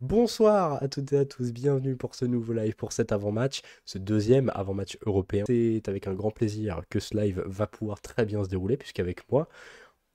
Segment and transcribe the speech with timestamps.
[0.00, 3.98] Bonsoir à toutes et à tous, bienvenue pour ce nouveau live, pour cet avant-match, ce
[3.98, 5.44] deuxième avant-match européen.
[5.46, 9.30] C'est avec un grand plaisir que ce live va pouvoir très bien se dérouler, puisqu'avec
[9.30, 9.46] moi,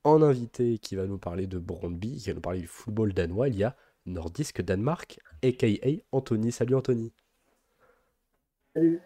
[0.02, 3.46] en invité qui va nous parler de Brondby, qui va nous parler du football danois,
[3.46, 3.76] il y a
[4.06, 5.68] Nordisk Danemark, aka
[6.10, 6.50] Anthony.
[6.50, 7.12] Salut Anthony.
[8.74, 9.00] Salut.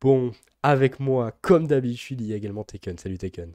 [0.00, 2.96] Bon, avec moi, comme d'habitude, il y a également Taken.
[2.96, 3.54] Salut Taken.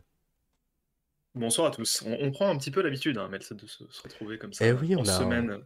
[1.35, 2.03] Bonsoir à tous.
[2.05, 5.01] On, prend un petit peu l'habitude, hein, de se, retrouver comme ça eh oui, on
[5.01, 5.59] en semaine.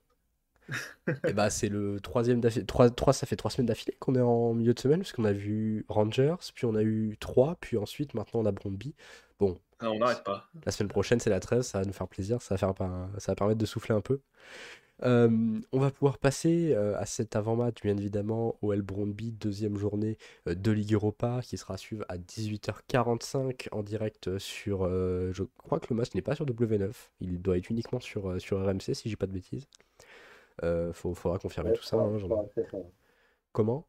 [1.27, 2.65] Eh bah, c'est le troisième d'affilée.
[2.65, 5.25] Trois, trois, ça fait trois semaines d'affilée qu'on est en milieu de semaine, parce qu'on
[5.25, 8.95] a vu Rangers, puis on a eu trois, puis ensuite maintenant on a Brondby.
[9.39, 9.59] Bon.
[9.83, 10.49] Ah, on n'arrête pas.
[10.65, 12.73] La semaine prochaine, c'est la 13, ça va nous faire plaisir, ça va, faire,
[13.17, 14.19] ça va permettre de souffler un peu.
[15.03, 19.77] Euh, on va pouvoir passer euh, à cet avant-match, bien évidemment, au El Brondby, deuxième
[19.77, 24.87] journée euh, de Ligue Europa, qui sera suivie à 18h45 en direct sur.
[24.87, 28.63] je crois que le match n'est pas sur W9, il doit être uniquement sur, sur
[28.65, 29.67] RMC, si j'ai pas de bêtises.
[30.61, 31.97] Il faudra confirmer tout ça.
[31.97, 32.17] Hein,
[33.51, 33.85] Comment?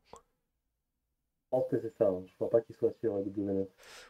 [1.55, 2.23] Pense que c'est ça, hein.
[2.27, 3.67] je crois pas qu'il soit sur W9.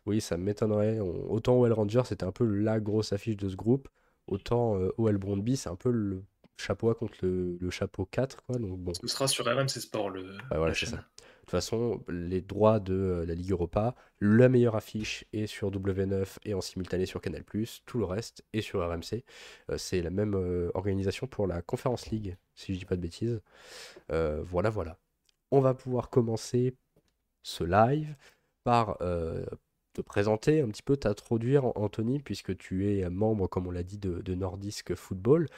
[0.07, 0.99] Oui, ça m'étonnerait.
[1.01, 3.89] Autant OL Rangers, c'était un peu la grosse affiche de ce groupe,
[4.27, 6.23] autant OL Brondby, c'est un peu le
[6.57, 8.45] chapeau contre le, chapeau 4.
[8.45, 8.93] Quoi, donc bon.
[8.95, 10.37] Ce sera sur RMC Sport le.
[10.51, 10.97] voilà, c'est ça.
[11.45, 15.71] De toute façon, les droits de euh, la Ligue Europa, la meilleure affiche est sur
[15.71, 17.45] W9 et en simultané sur Canal+,
[17.85, 19.25] tout le reste est sur RMC.
[19.71, 23.03] Euh, c'est la même euh, organisation pour la Conference League, si je dis pas de
[23.03, 23.43] bêtises.
[24.09, 24.97] voilà, voilà.
[25.51, 26.75] On va pouvoir commencer
[27.45, 28.17] ce live
[28.65, 28.99] par
[29.95, 33.99] te présenter un petit peu, t'introduire, Anthony, puisque tu es membre, comme on l'a dit,
[33.99, 35.49] de, Nordisk Football.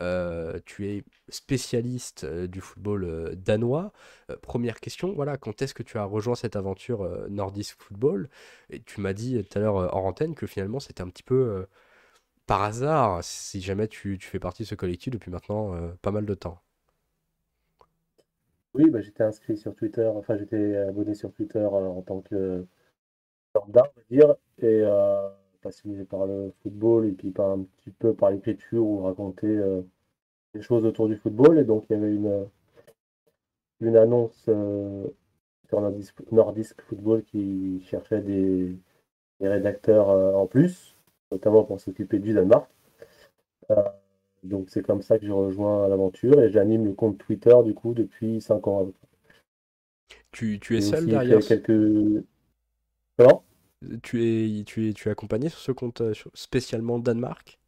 [0.00, 3.92] Euh, tu es spécialiste euh, du football euh, danois.
[4.40, 8.28] première question, voilà, quand est-ce que tu as rejoint cette aventure Nordisk Football?
[8.70, 11.66] Et tu m'as dit tout à l'heure hors antenne que finalement c'était un petit peu
[12.46, 16.34] par hasard, si jamais tu, fais partie de ce collectif depuis maintenant pas mal de
[16.34, 16.60] temps.
[18.74, 22.66] Oui, bah, j'étais inscrit sur Twitter, enfin j'étais abonné sur Twitter en tant que
[23.68, 25.28] d'art, on va dire, et euh,
[25.62, 29.82] passionné par le football et puis par un petit peu par l'écriture ou raconter euh,
[30.54, 31.58] des choses autour du football.
[31.58, 32.48] Et donc il y avait une,
[33.80, 35.06] une annonce euh,
[35.68, 35.80] sur
[36.32, 38.76] Nordisk, Football qui cherchait des,
[39.40, 40.94] rédacteurs en plus,
[41.32, 42.70] notamment pour s'occuper du Danemark.
[44.42, 47.94] Donc c'est comme ça que j'ai rejoint l'aventure et j'anime le compte Twitter du coup
[47.94, 48.92] depuis 5 ans.
[50.30, 52.24] Tu, tu es seul derrière quelques...
[54.02, 57.58] Tu es, tu es, tu es accompagné sur ce compte euh, spécialement Danemark?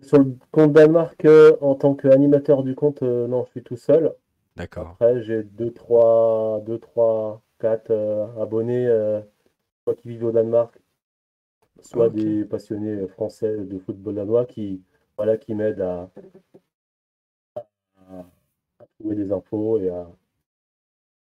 [0.00, 3.76] Sur le compte Danemark, euh, en tant qu'animateur du compte, euh, non, je suis tout
[3.76, 4.14] seul.
[4.56, 4.96] D'accord.
[5.00, 8.88] Après, j'ai 2, 3, 2, 3, 4 abonnés,
[9.84, 10.78] soit qui vivent au Danemark,
[11.82, 14.82] soit des passionnés français de football danois qui,
[15.16, 16.10] voilà, qui m'aident à,
[17.56, 18.24] à,
[18.98, 20.06] trouver des infos et à,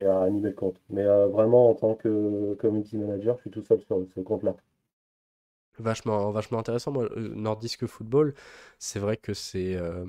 [0.01, 0.81] et à animer le compte.
[0.89, 4.57] Mais euh, vraiment, en tant que community manager, je suis tout seul sur ce compte-là.
[5.79, 6.93] Vachement, vachement intéressant.
[6.93, 8.35] Moi, euh, Nordisk Football,
[8.79, 10.05] c'est vrai que c'est euh,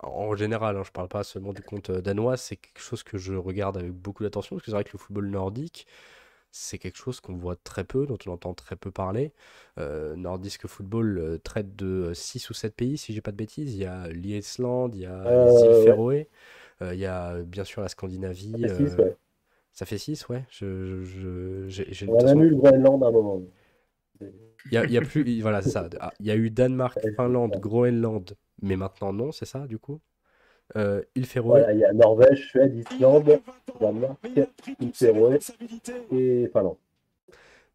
[0.00, 3.34] en général, hein, je parle pas seulement du compte danois, c'est quelque chose que je
[3.34, 5.86] regarde avec beaucoup d'attention parce que c'est vrai que le football nordique,
[6.60, 9.32] c'est quelque chose qu'on voit très peu, dont on entend très peu parler.
[9.76, 13.74] Nordisk Football traite de 6 ou 7 pays, si j'ai pas de bêtises.
[13.74, 16.28] Il y a l'Islande, il y a les îles Féroé,
[16.80, 18.66] il y a bien sûr la Scandinavie.
[19.72, 20.44] Ça fait 6, ouais.
[20.50, 23.42] Je, je, On a eu le Groenland à un moment.
[24.20, 25.88] Il y a, y a plus, voilà, ça.
[26.00, 30.00] Ah, il y a eu Danemark, Finlande, Groenland, mais maintenant non, c'est ça, du coup?
[30.76, 33.40] Euh, Il fait Voilà, il y a Norvège, Suède, Islande,
[33.80, 34.18] Danemark,
[34.80, 35.38] Il Féroé
[36.12, 36.76] et Finlande.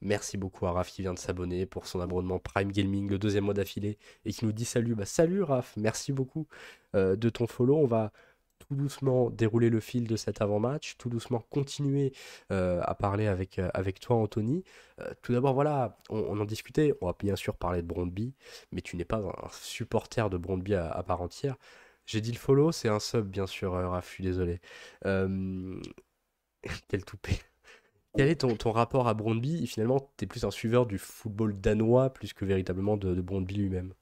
[0.01, 3.45] Merci beaucoup à Raph qui vient de s'abonner pour son abonnement Prime Gaming le deuxième
[3.45, 4.95] mois d'affilée et qui nous dit salut.
[4.95, 6.45] Bah salut Raph, merci beaucoup
[6.93, 7.77] euh, de ton follow.
[7.77, 8.11] On va
[8.67, 12.13] tout doucement dérouler le fil de cet avant-match, tout doucement continuer
[12.51, 14.63] euh, à parler avec, euh, avec toi, Anthony.
[14.99, 18.33] Euh, tout d'abord, voilà, on, en discutait, on va bien sûr parler de Brondby,
[18.71, 21.55] mais tu n'es pas un supporter de Brondby à, part entière.
[22.05, 24.59] J'ai dit le follow, c'est un sub, bien sûr, Raph, je suis désolé.
[25.03, 27.39] Quel toupet.
[28.15, 29.65] Quel est ton, ton rapport à Brondby?
[29.65, 33.55] Finalement, tu es plus un suiveur du football danois plus que véritablement de, de Brondby
[33.55, 33.93] lui-même.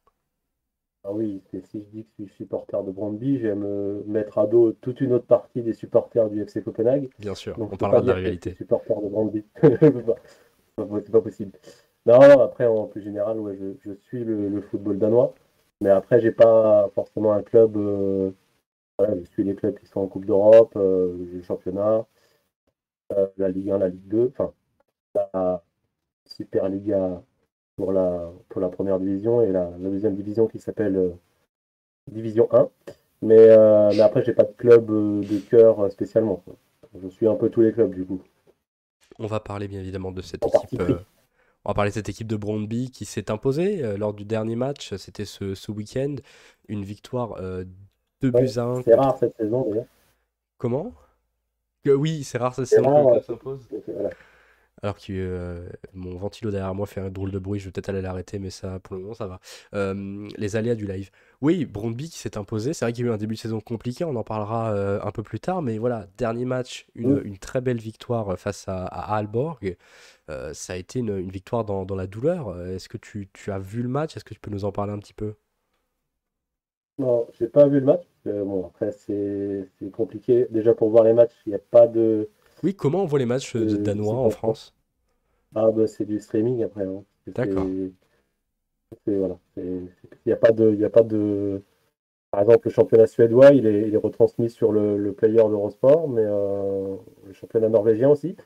[1.03, 4.37] Ah oui, si je dis que je suis supporter de Brandby, je vais me mettre
[4.37, 7.09] à dos toute une autre partie des supporters du FC Copenhague.
[7.17, 8.53] Bien sûr, on parlera de la réalité.
[8.53, 9.43] Supporter de Brandby.
[9.63, 11.53] c'est pas possible.
[12.05, 15.33] Non, après, en plus général, ouais, je, suis le, football danois.
[15.81, 17.75] Mais après, j'ai pas forcément un club.
[17.77, 18.31] Euh,
[18.97, 22.05] voilà, je suis les clubs qui sont en Coupe d'Europe, euh, le championnat,
[23.13, 24.53] euh, la Ligue 1, la Ligue 2, enfin,
[25.15, 25.63] la
[26.25, 27.21] Super Liga
[27.77, 31.17] pour la, pour la première division et la, deuxième division qui s'appelle
[32.07, 32.69] Division 1.
[33.21, 36.43] Mais, euh, mais après, j'ai pas de club euh, de cœur euh, spécialement.
[37.01, 38.21] Je suis un peu tous les clubs du coup.
[39.19, 40.81] On va parler bien évidemment de cette En équipe.
[41.65, 44.25] Euh, on va parler de cette équipe de Brondby qui s'est imposée euh, lors du
[44.25, 44.95] dernier match.
[44.95, 46.15] C'était ce, ce week-end.
[46.67, 47.65] Une victoire euh,
[48.21, 48.83] 2 Ouais, buts à 1.
[48.83, 49.87] c'est rare cette saison d'ailleurs.
[50.57, 50.93] Comment?
[51.83, 53.21] Que oui, c'est rare cette C'est saison que rare, le club ouais.
[53.23, 53.69] s'impose.
[53.87, 54.09] Voilà.
[54.83, 57.89] Alors que euh, mon ventilo derrière moi fait un drôle de bruit, je vais peut-être
[57.89, 59.39] aller l'arrêter, mais ça, pour le moment, ça va.
[59.75, 61.11] Euh, les aléas du live.
[61.41, 62.73] Oui, Brondby qui s'est imposé.
[62.73, 64.99] C'est vrai qu'il y a eu un début de saison compliqué, on en parlera euh,
[65.03, 67.21] un peu plus tard, mais voilà, dernier match, une, Mm.
[67.21, 69.77] une très belle victoire face à, à Aalborg.
[70.29, 72.59] Euh, ça a été une, une victoire dans, dans la douleur.
[72.67, 74.17] Est-ce que tu, tu as vu le match?
[74.17, 75.35] Est-ce que tu peux nous en parler un petit peu?
[76.97, 78.03] Non, j'ai pas vu le match.
[78.25, 80.47] bon, après, c'est compliqué.
[80.51, 82.29] Déjà, pour voir les matchs, il n'y a pas de.
[82.63, 84.73] Oui, comment on voit les matchs euh, de- danois en France?
[85.55, 86.85] Ah, bah, c'est du streaming après.
[86.85, 87.03] hein.
[87.25, 87.65] C'est- D'accord.
[89.07, 89.37] voilà.
[89.57, 89.89] Il
[90.25, 90.73] n'y a pas de.
[90.75, 91.61] Y a pas de...
[92.31, 96.09] Par exemple, le championnat suédois, il est, il est retransmis sur le, le player d'Eurosport,
[96.09, 98.37] mais euh, le championnat norvégien aussi,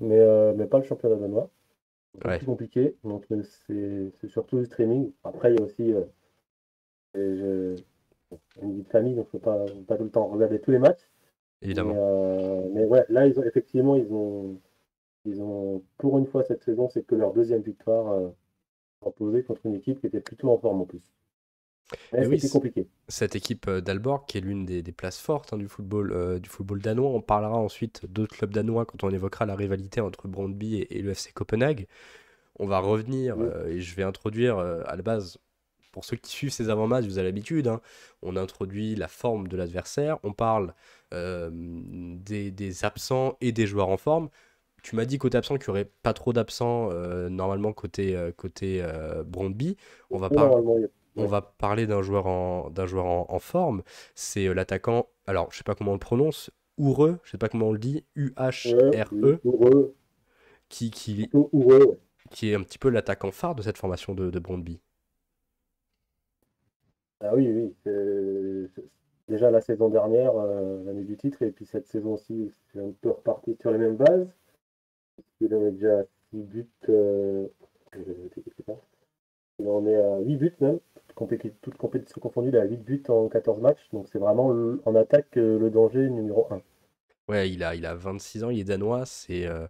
[0.00, 1.50] mais, euh, mais pas le championnat danois.
[2.22, 2.40] C'est Ouais.
[2.46, 3.42] compliqué, donc euh,
[4.22, 5.12] c'est surtout du streaming.
[5.24, 6.04] Après, il y a aussi euh,
[7.14, 7.82] je-
[8.62, 10.70] une vie de famille, donc je ne peux pas, pas tout le temps regarder tous
[10.72, 11.08] les matchs.
[11.70, 11.96] Mais, Évidemment.
[11.96, 14.60] euh, mais ouais, là, ils ont, effectivement, ils ont,
[15.26, 18.30] ils ont, pour une fois cette saison, c'est que leur deuxième victoire euh,
[19.06, 21.02] imposée contre une équipe qui était plutôt en forme en plus.
[22.16, 22.88] Mais oui, compliqué.
[23.08, 26.38] cette équipe euh, d'Alborg, qui est l'une des, des places fortes hein, du football, euh,
[26.38, 27.10] du football danois.
[27.10, 31.02] On parlera ensuite d'autres clubs danois quand on évoquera la rivalité entre Brøndby et, et
[31.02, 31.86] le FC Copenhague.
[32.58, 33.52] On va revenir Oui.
[33.54, 35.38] euh, et je vais introduire euh, à la base,
[35.92, 37.80] pour ceux qui suivent ces avant-matchs, vous avez l'habitude, hein,
[38.22, 40.74] on introduit la forme de l'adversaire, on parle
[41.12, 44.28] euh, des, des absents et des joueurs en forme.
[44.82, 48.32] Tu m'as dit côté absent qu'il n'y aurait pas trop d'absents euh, normalement côté, euh,
[48.32, 48.84] côté
[49.26, 49.76] Brøndby.
[50.10, 50.88] On va parler.
[51.14, 51.54] On va
[51.86, 53.82] d'un joueur en, d'un joueur en, en forme.
[54.14, 57.68] C'est l'attaquant, alors je sais pas comment on le prononce, Oureux, je sais pas comment
[57.68, 59.94] on le dit, U-H-R-E, Heureux,
[60.70, 61.28] qui,
[62.42, 64.80] est un petit peu l'attaquant phare de cette formation de, de Brøndby.
[67.22, 67.74] Ah oui, oui.
[67.84, 68.82] c'est-
[69.28, 73.10] Déjà la saison dernière, euh, l'année du titre, et puis cette saison-ci, c'est un peu
[73.10, 74.28] reparti sur les mêmes bases.
[75.40, 76.66] Il en est déjà à 6 buts.
[76.88, 77.46] euh,
[77.92, 78.76] je vais noter quelque part.
[79.58, 80.80] Il en est à 8 buts même.
[81.08, 83.88] Toutes compéti- Toutes compétitions confondues, il est à 8 buts en 14 matchs.
[83.92, 86.60] Donc c'est vraiment le- en attaque euh, le danger numéro 1.
[87.28, 89.66] Ouais, il a, il a 26 ans, il est danois, c'est euh,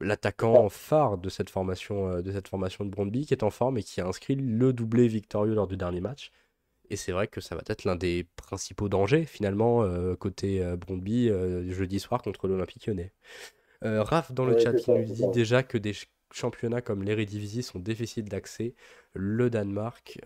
[0.00, 0.68] l'attaquant Ah.
[0.70, 2.94] phare de cette formation, euh, de cette formation de
[3.24, 6.30] qui est en forme et qui a inscrit le doublé victorieux lors du dernier match.
[6.90, 10.76] Et c'est vrai que ça va être l'un des principaux dangers finalement euh, côté euh,
[10.76, 13.12] Brøndby euh, jeudi soir contre l'Olympique Lyonnais.
[13.84, 17.02] Euh, Raph dans le Ouais, chat ça, nous dit déjà que des ch- championnats comme
[17.04, 18.74] l'Eredivisie sont difficiles d'accès.
[19.14, 20.18] Le Danemark,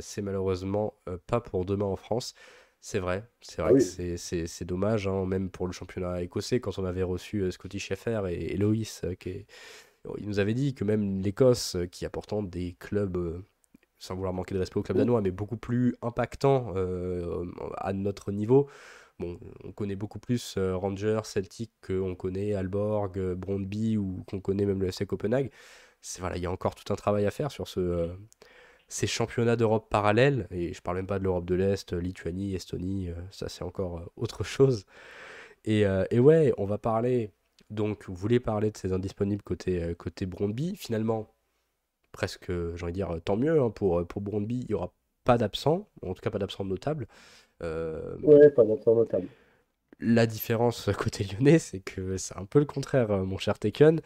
[0.00, 0.94] c'est malheureusement
[1.26, 2.34] pas pour demain en France.
[2.80, 3.96] C'est vrai, c'est vrai Ah que oui.
[4.16, 8.54] c'est dommage, hein, même pour le championnat écossais, quand on avait reçu Scotty Scheffler et,
[8.54, 9.46] et Loïs, qui est-
[10.18, 13.42] il nous avait dit que même l'Écosse, qui a pourtant des clubs,
[13.98, 17.44] sans vouloir manquer de respect au club danois, mais beaucoup plus impactants euh,
[17.78, 18.68] à notre niveau,
[19.18, 24.40] Bon, on connaît beaucoup plus euh, Rangers, Celtic qu'on connaît Aalborg, euh, Brøndby ou qu'on
[24.40, 25.50] connaît même le FC Copenhague.
[26.18, 28.08] Voilà, il y a encore tout un travail à faire sur ce, euh,
[28.88, 30.46] ces championnats d'Europe parallèles.
[30.50, 34.44] Et je parle même pas de l'Europe de l'Est, Lituanie, Estonie, ça c'est encore autre
[34.44, 34.84] chose.
[35.64, 37.32] Et, euh, et ouais, on va parler.
[37.70, 40.76] Donc, vous voulez parler de ces indisponibles côté, côté Brøndby.
[40.76, 41.34] Finalement,
[42.16, 44.22] presque, j'ai envie de dire, tant mieux hein, pour, pour.
[44.50, 44.92] Il n'y aura
[45.24, 47.06] pas d'absents, en tout cas pas d'absents notables.
[47.62, 49.28] Euh, Ouais, pas d'absent notable.
[50.00, 54.00] la différence côté lyonnais, c'est que c'est un peu le contraire, euh, mon cher Taken,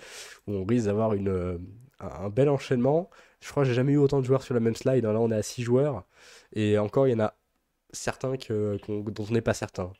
[0.46, 1.58] où on risque d'avoir une, euh,
[2.00, 3.10] un bel enchaînement.
[3.42, 5.04] Je crois que j'ai jamais eu autant de joueurs sur la même slide.
[5.06, 5.12] hein.
[5.12, 6.06] Là, on est à 6 joueurs.
[6.54, 7.36] Et encore, il y en a
[7.92, 9.92] certains que, dont on n'est pas certain.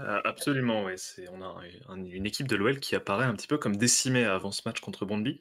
[0.00, 0.92] Euh, absolument, oui.
[0.96, 3.76] C'est, on a un- un- une équipe de l'OL qui apparaît un petit peu comme
[3.76, 5.40] décimée avant ce match contre Brøndby.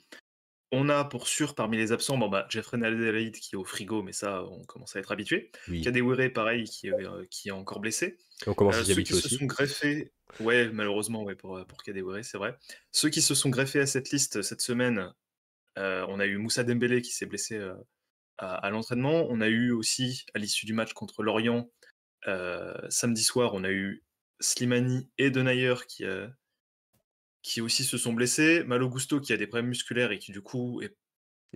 [0.75, 4.01] On a pour sûr parmi les absents, bon bah Jeffrey Adelaide qui est au frigo,
[4.01, 5.51] mais ça on commence à être habitué.
[5.67, 5.81] Oui.
[5.81, 8.17] Kadewere pareil qui, est, euh, qui est encore blessé.
[8.47, 11.63] On commence Euh, à s'y ceux qui se sont greffés, ouais malheureusement ouais, pour, euh,
[11.65, 12.57] pour Kadewere c'est vrai.
[12.91, 15.13] Ceux qui se sont greffés à cette liste cette semaine,
[15.77, 17.75] euh, on a eu Moussa Dembélé qui s'est blessé euh,
[18.39, 19.27] à, à l'entraînement.
[19.29, 21.69] On a eu aussi à l'issue du match contre Lorient,
[22.27, 24.03] euh, samedi soir, on a eu
[24.39, 26.27] Slimani et Denayer qui, euh,
[27.43, 28.63] qui aussi se sont blessés.
[28.63, 30.95] Malo Gusto qui a des problèmes musculaires et qui du coup est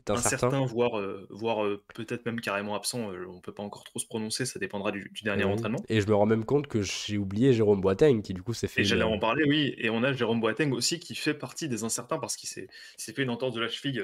[0.09, 0.65] incertain.
[0.65, 3.11] voire, euh, voire euh, peut-être même carrément absent.
[3.11, 5.53] euh, on peut pas encore trop se prononcer, ça dépendra du, du dernier Oui.
[5.53, 5.81] entraînement.
[5.89, 8.67] Et je me rends même compte que j'ai oublié Jérôme Boateng, qui du coup s'est
[8.67, 9.73] fait Et j'allais en parler, oui.
[9.77, 12.67] Et on a Jérôme Boateng aussi qui fait partie des incertains parce qu'il s'est
[12.97, 14.03] fait une entorse de la cheville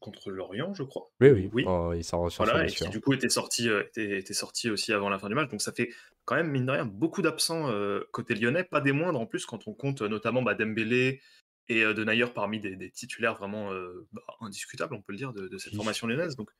[0.00, 1.10] contre Lorient, je crois.
[1.20, 1.64] Oui, oui, oui.
[1.66, 5.08] Oh, il s'en Voilà, et qui du coup était sorti, était, était, sorti aussi avant
[5.08, 5.50] la fin du match.
[5.50, 5.90] Donc ça fait
[6.24, 7.70] quand même, mine de rien, beaucoup d'absents
[8.12, 11.20] côté lyonnais, pas des moindres en plus quand on compte notamment bah, Dembélé
[11.68, 13.70] et De Nayer parmi des, titulaires vraiment
[14.12, 16.36] bah, indiscutables, on peut le dire, de, cette formation lyonnaise.
[16.36, 16.50] Donc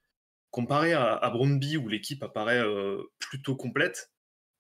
[0.50, 2.62] comparé à, à Brondby où l'équipe apparaît
[3.18, 4.10] plutôt complète,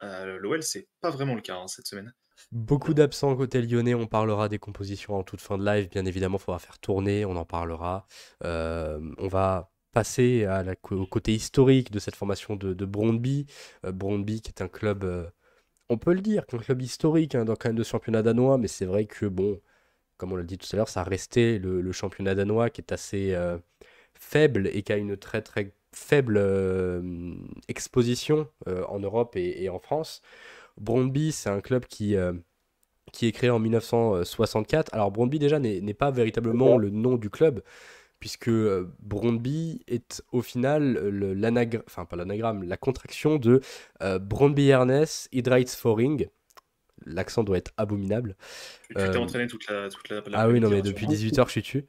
[0.02, 2.14] l'OL c'est pas vraiment le cas hein, cette semaine.
[2.50, 6.38] Beaucoup d'absents côté lyonnais, on parlera des compositions en toute fin de live, bien évidemment,
[6.38, 8.06] il faudra faire tourner, on en parlera.
[8.44, 13.46] Euh, on va passer à la, au côté historique de cette formation de, de Brondby.
[13.86, 15.26] Euh, Brondby qui est un club, euh,
[15.88, 18.68] on peut le dire, un club historique hein, dans quand même de championnat danois, mais
[18.68, 19.60] c'est vrai que, bon,
[20.18, 22.92] comme on l'a dit tout à l'heure, ça a resté le, championnat danois qui est
[22.92, 23.36] assez
[24.14, 26.40] faible et qui a une très très faible
[27.68, 30.22] exposition en Europe et, et en France.
[30.78, 32.32] Brondby, c'est un club qui, euh,
[33.12, 34.92] qui est créé en 1964.
[34.94, 37.62] Alors Brondby déjà n'est pas véritablement le nom du club,
[38.22, 43.60] puisque euh, Brondby est au final l'anagramme, enfin pas l'anagramme, la contraction de
[44.00, 45.28] euh, Brondby Ernest
[45.74, 46.28] Foring
[47.04, 48.36] l'accent doit être abominable.
[48.90, 51.48] Tu t'es euh, entraîné toute la, toute la, Ah oui, non, mais depuis 18 heures,
[51.48, 51.84] je suis.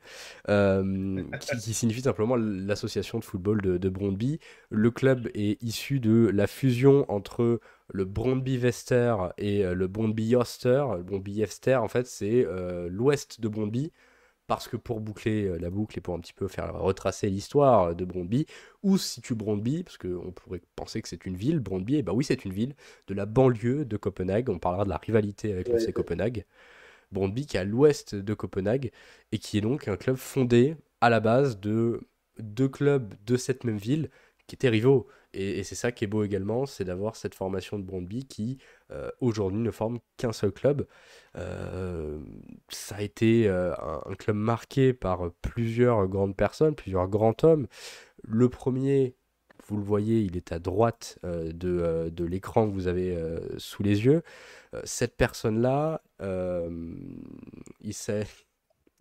[0.49, 1.23] Euh,
[1.61, 4.39] qui, signifie simplement l'association de football de, de, Brondby.
[4.71, 7.59] Le club est issu de la fusion entre
[7.89, 10.83] le Brondby Vester et euh, le Brondby Yoster.
[10.97, 12.47] Le Brondby Yester, en fait, c'est
[12.89, 13.91] l'ouest de Brondby
[14.47, 17.95] parce que pour boucler euh, la boucle et pour un petit peu faire retracer l'histoire
[17.95, 18.45] de Brondby,
[18.83, 22.13] où se situe Brondby, parce qu'on pourrait penser que c'est une ville, Brondby, et bah
[22.13, 22.75] oui c'est une ville
[23.07, 26.45] de la banlieue de Copenhague, on parlera de la rivalité avec le Copenhague.
[27.12, 28.91] Brondby qui est à l'ouest de Copenhague
[29.31, 32.01] et qui est donc un club fondé à la base de
[32.39, 34.09] deux clubs de cette même ville
[34.47, 35.07] qui étaient rivaux.
[35.33, 38.59] Et, c'est ça qui est beau également, c'est d'avoir cette formation de Brondby qui
[38.93, 40.85] euh, aujourd'hui ne forme qu'un seul club.
[41.35, 42.19] Euh,
[42.69, 43.73] ça a été euh,
[44.05, 47.67] un, club marqué par plusieurs grandes personnes, plusieurs grands hommes.
[48.23, 49.15] Le premier,
[49.67, 53.17] vous le voyez, il est à droite de, de l'écran que vous avez
[53.57, 54.21] sous les yeux.
[54.83, 56.01] cette personne-là,
[57.81, 58.27] il sait,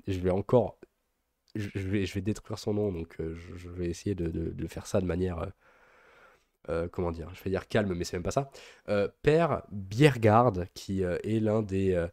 [0.06, 0.78] je vais encore
[1.54, 5.02] je vais, je vais détruire son nom, donc je, vais essayer de, de, faire ça
[5.02, 5.52] de manière
[6.69, 8.50] euh, comment dire, je vais dire calme, mais c'est même pas ça.
[8.88, 12.07] Euh, Père Biergard, qui euh, est l'un des,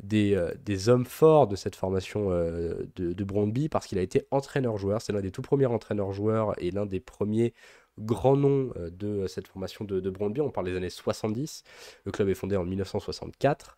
[0.00, 5.02] des, hommes forts de cette formation de, de Brondby, parce qu'il a été entraîneur-joueur.
[5.02, 7.54] C'est l'un des tout premiers entraîneurs-joueurs et l'un des premiers
[7.98, 10.40] grands noms de cette formation de, de Brondby.
[10.40, 11.64] On parle des années 70.
[12.04, 13.76] Le club est fondé en 1964.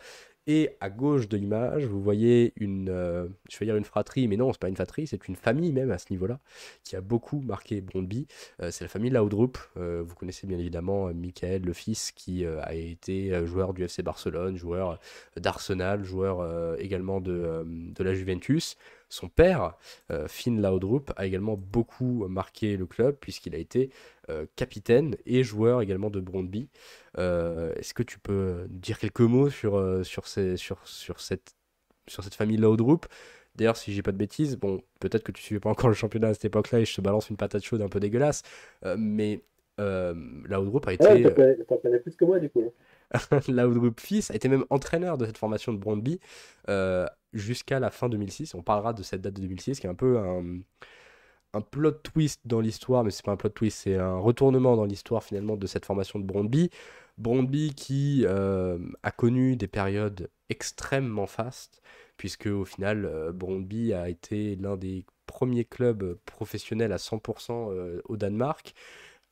[0.50, 3.28] Et à gauche de l'image, vous voyez une, euh,
[3.61, 6.40] une fratrie, mais non, c'est pas une fratrie, c'est une famille même à ce niveau-là,
[6.85, 8.26] qui a beaucoup marqué Brondby.
[8.62, 9.59] Euh, c'est la famille Laudrup.
[9.76, 14.57] Euh, vous connaissez bien évidemment Michael, le fils, qui a été joueur du FC Barcelone,
[14.57, 14.99] joueur
[15.37, 17.67] d'Arsenal, joueur également de
[17.99, 18.78] la Juventus.
[19.09, 19.77] Son père,
[20.11, 23.91] euh, Finn Laudrup, a également beaucoup marqué le club puisqu'il a été
[24.29, 26.69] euh, capitaine et joueur également de Brondby.
[27.19, 31.55] Euh, est-ce que tu peux dire quelques mots sur, sur, ces, sur, sur, cette,
[32.07, 33.07] sur cette famille Laudrup?
[33.55, 36.29] D'ailleurs, si j'ai pas de bêtises, bon, peut-être que tu suivais pas encore le championnat
[36.29, 38.43] à cette époque-là et je te balance une patate chaude un peu dégueulasse,
[38.97, 39.43] mais
[39.79, 41.07] Laudrup a été.
[41.07, 42.73] Ouais, t'en connais plus que moi du coup.
[43.49, 46.21] Laudrup fils a été même entraîneur de cette formation de Brondby
[47.33, 48.55] jusqu'à la fin 2006.
[48.55, 52.61] On parlera de cette date de 2006 qui est un peu un, plot twist dans
[52.61, 55.87] l'histoire, mais c'est pas un plot twist, c'est un retournement dans l'histoire finalement de cette
[55.87, 56.71] formation de Brondby.
[57.19, 61.83] Brondby qui euh, a connu des périodes extrêmement fastes,
[62.17, 63.33] puisque au final, euh,
[63.95, 68.75] a été l'un des premiers clubs professionnels à 100% euh, au Danemark,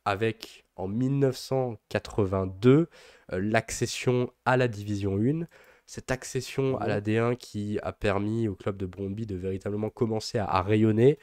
[0.07, 2.89] avec en 1982
[3.29, 5.47] l'accession à la Division 1
[5.87, 10.37] cette accession à la D1 qui a permis au club de Bromby de véritablement commencer
[10.37, 11.17] à, rayonner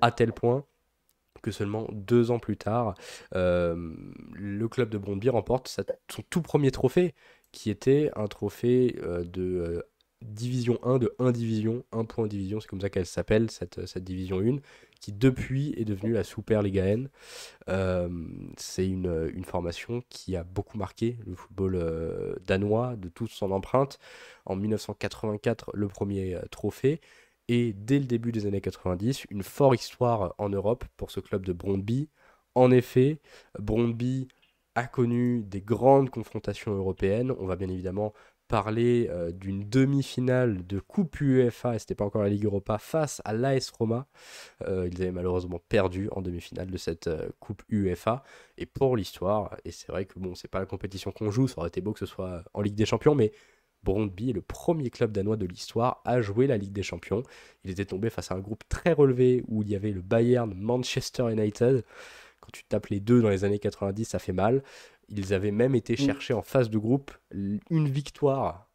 [0.00, 0.64] à tel point
[1.42, 2.94] que seulement deux ans plus tard,
[3.34, 3.94] euh,
[4.32, 5.68] le club de Bromby remporte
[6.10, 7.14] son tout premier trophée,
[7.52, 9.82] qui était un trophée euh, de euh,
[10.22, 14.02] Division 1, de 1 Division, 1 point Division, c'est comme ça qu'elle s'appelle, cette, cette
[14.02, 14.56] Division 1,
[15.00, 17.08] qui depuis est devenue la Super Liga N.
[17.68, 18.08] Euh,
[18.56, 23.98] c'est une, formation qui a beaucoup marqué le football euh, danois de toute son empreinte.
[24.44, 27.00] En 1984, le premier euh, trophée.
[27.48, 31.46] Et dès le début des années 90, une forte histoire en Europe pour ce club
[31.46, 32.10] de Brondby.
[32.54, 33.20] En effet,
[33.58, 34.28] Brondby
[34.74, 37.32] a connu des grandes confrontations européennes.
[37.38, 38.12] On va bien évidemment
[38.48, 43.22] parler euh, d'une demi-finale de Coupe UEFA, et c'était pas encore la Ligue Europa, face
[43.24, 44.08] à l'AS Roma.
[44.66, 48.24] Euh, ils avaient malheureusement perdu en demi-finale de cette euh, Coupe UEFA.
[48.56, 51.58] Et pour l'histoire, et c'est vrai que bon, c'est pas la compétition qu'on joue, ça
[51.58, 53.32] aurait été beau que ce soit en Ligue des Champions, mais
[53.84, 57.22] Brondby est le premier club danois de l'histoire à jouer la Ligue des Champions.
[57.64, 60.52] Il était tombé face à un groupe très relevé où il y avait le Bayern,
[60.54, 61.84] Manchester United.
[62.40, 64.62] Quand tu tapes les deux dans les années 90, ça fait mal.
[65.08, 65.96] Ils avaient même été mm.
[65.96, 68.68] chercher en phase de groupe une victoire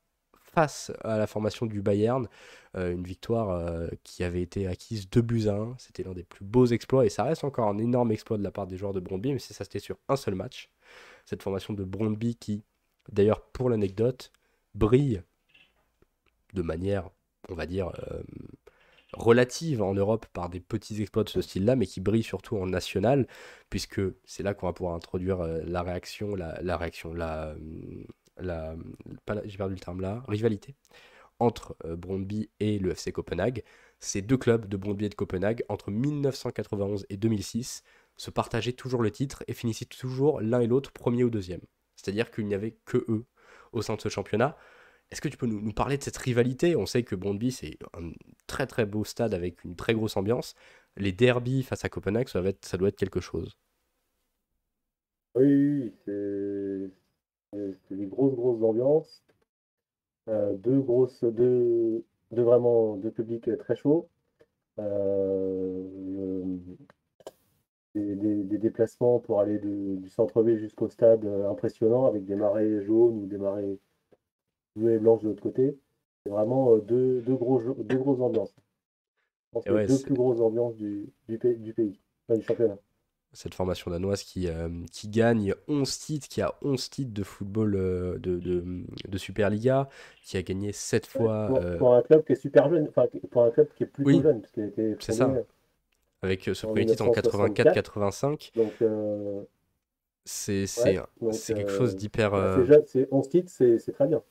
[0.54, 2.28] face à la formation du Bayern.
[2.76, 5.76] Euh, une victoire euh, qui avait été acquise 2 buts à 1.
[5.78, 8.52] C'était l'un des plus beaux exploits et ça reste encore un énorme exploit de la
[8.52, 10.72] part des joueurs de Brondby, mais ça c'était sur un seul match.
[11.26, 12.64] Cette formation de Brondby qui,
[13.12, 14.32] d'ailleurs pour l'anecdote,
[14.74, 15.22] brille
[16.54, 17.10] de manière,
[17.50, 18.24] on va dire, euh,
[19.14, 22.68] relative en Europe par des petits exploits de ce style-là, mais qui brille surtout en
[22.68, 23.28] national,
[23.70, 27.56] puisque c'est là qu'on va pouvoir introduire la réaction, la, réaction, la,
[28.38, 28.76] la
[29.46, 30.76] j'ai perdu le terme là, rivalité
[31.40, 33.64] entre euh, Brondby et le FC Copenhague.
[34.00, 37.84] Ces deux clubs de Brondby et de Copenhague, entre 1991 et 2006,
[38.16, 41.62] se partageaient toujours le titre et finissaient toujours l'un et l'autre premier ou deuxième.
[41.96, 43.26] C'est-à-dire qu'il n'y avait que eux
[43.72, 44.56] au sein de ce championnat.
[45.14, 46.76] Est-ce que tu peux nous, parler de cette rivalité?
[46.76, 48.10] On sait que Brondby, c'est un
[48.48, 50.56] très très beau stade avec une très grosse ambiance.
[50.98, 53.56] Les derbies face à Copenhague, ça doit être quelque chose.
[55.36, 56.90] Oui, c'est
[57.92, 59.24] des grosses grosses ambiances.
[60.30, 64.10] Euh, deux grosses, deux, deux, vraiment deux publics très chauds.
[64.80, 65.84] Euh,
[67.94, 73.28] des, déplacements pour aller du centre-ville jusqu'au stade euh, impressionnant avec des marées jaunes ou
[73.28, 73.78] des marées
[74.76, 75.78] bleues et blanches de l'autre côté.
[76.24, 78.56] C'est vraiment deux, deux, gros, deux grosses ambiances.
[79.66, 82.00] Je deux plus grosses ambiances du, du, pays, du pays,
[82.30, 82.78] du championnat
[83.34, 87.76] cette formation danoise qui, euh, qui gagne 11 titres, qui a 11 titres de football
[87.76, 88.64] euh, de, de,
[89.08, 89.90] de, Superliga,
[90.24, 91.50] qui a gagné 7 fois.
[91.60, 94.22] Euh, pour, un club qui est super jeune, enfin pour un club qui est plutôt
[94.22, 94.42] jeune.
[94.56, 95.34] C'est ça.
[96.22, 98.52] Avec ce premier titre en 84-85.
[98.56, 98.72] Donc.
[100.26, 100.66] C'est
[101.54, 102.32] quelque chose d'hyper.
[102.86, 104.22] C'est 11 titres, c'est très bien.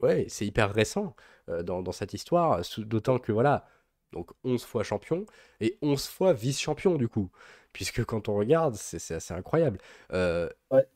[0.00, 1.14] Ouais, c'est hyper récent
[1.48, 3.66] dans, dans, cette histoire, d'autant que voilà,
[4.12, 5.24] donc 11 fois champion
[5.60, 7.30] et 11 fois vice-champion du coup
[7.76, 9.76] puisque quand on regarde, c'est assez incroyable.
[10.14, 10.48] Euh,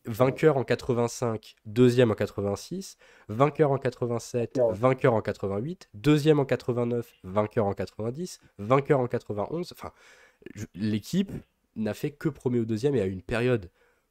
[0.07, 2.97] vainqueur en 85, deuxième en 86,
[3.29, 9.73] vainqueur en 87, vainqueur en 88, deuxième en 89, vainqueur en 90, vainqueur en 91.
[9.73, 9.93] Enfin,
[10.75, 11.31] l'équipe
[11.77, 13.69] n'a fait que premier ou deuxième et eu une période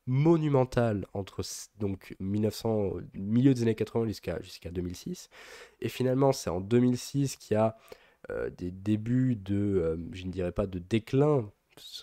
[0.10, 1.42] monumentale entre
[1.80, 5.30] donc 1900, milieu des années 80 jusqu'à jusqu'à 2006.
[5.82, 7.78] Et finalement, c'est en 2006 qu'il y a
[8.32, 11.50] euh, des débuts de, euh, je ne dirais pas de déclin,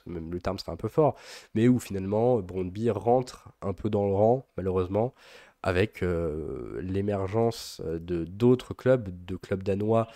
[0.06, 1.16] même le terme serait un peu fort,
[1.54, 5.14] mais où finalement Brondby rentre un peu dans le rang, malheureusement,
[5.62, 10.06] avec euh, l'émergence de d'autres clubs, de clubs danois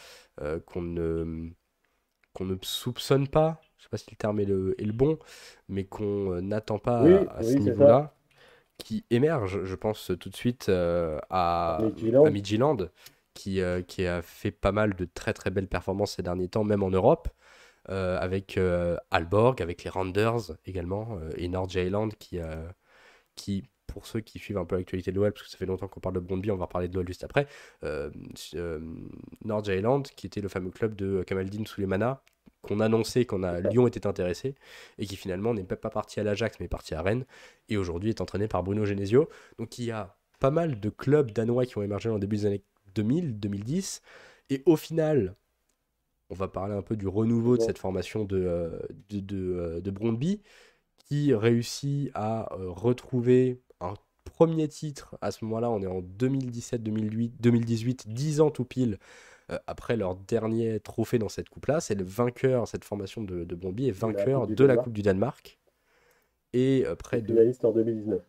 [0.40, 1.50] euh, qu'on ne,
[2.32, 4.92] qu'on ne soupçonne pas, je ne sais pas si le terme est le, est le
[4.92, 5.18] bon,
[5.68, 8.14] mais qu'on euh, n'attend pas à, ce niveau-là,
[8.78, 12.88] qui émerge, je pense tout de suite à, à Midtjylland,
[13.34, 16.82] qui, qui a fait pas mal de très très belles performances ces derniers temps, même
[16.82, 17.28] en Europe.
[17.88, 22.38] Euh, avec euh, Alborg, avec les Randers également, euh, et Nordjylland qui,
[23.36, 25.88] qui, pour ceux qui suivent un peu l'actualité de l'OL, parce que ça fait longtemps
[25.88, 27.48] qu'on parle de Brondby, on va parler de l'OL juste après,
[27.82, 28.10] euh,
[29.44, 32.22] Nordjylland, qui était le fameux club de Kamaldine Soulemana,
[32.62, 34.54] qu'on annonçait qu'on a Lyon était intéressé,
[34.98, 37.24] et qui finalement n'est pas parti à l'Ajax, mais parti à Rennes,
[37.68, 39.28] et aujourd'hui est entraîné par Bruno Genesio.
[39.58, 42.36] Donc il y a pas mal de clubs danois qui ont émergé dans le début
[42.36, 44.02] des années 2000, 2010,
[44.50, 45.36] et au final,
[46.30, 49.80] on va parler un peu du renouveau de cette formation de, euh, de, de, euh,
[49.80, 50.40] de Brondby,
[51.06, 53.94] qui réussit à euh, retrouver un
[54.24, 55.16] premier titre.
[55.20, 58.98] À ce moment-là, on est en 2017-2018, 2018, 10 ans tout pile
[59.66, 61.80] après leur dernier trophée dans cette coupe-là.
[61.80, 65.58] C'est le vainqueur, cette formation de, de Brondby est vainqueur de la Coupe du Danemark.
[66.52, 67.28] Et près de.
[67.28, 68.22] Finaliste en 2019.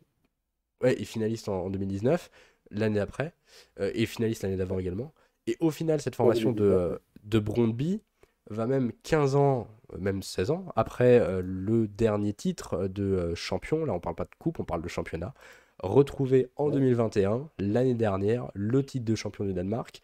[0.83, 2.31] Ouais, et finaliste en, 2019,
[2.71, 3.33] l'année après,
[3.79, 5.13] et finaliste l'année d'avant également.
[5.47, 8.01] Et au final, cette formation de, de Brondby
[8.49, 13.35] va même 15 ans, euh, même 16 ans, après euh, le dernier titre de euh,
[13.35, 15.33] champion, là on parle pas de coupe, on parle de championnat,
[15.81, 20.01] retrouver en 2021, l'année dernière, le titre de champion du Danemark,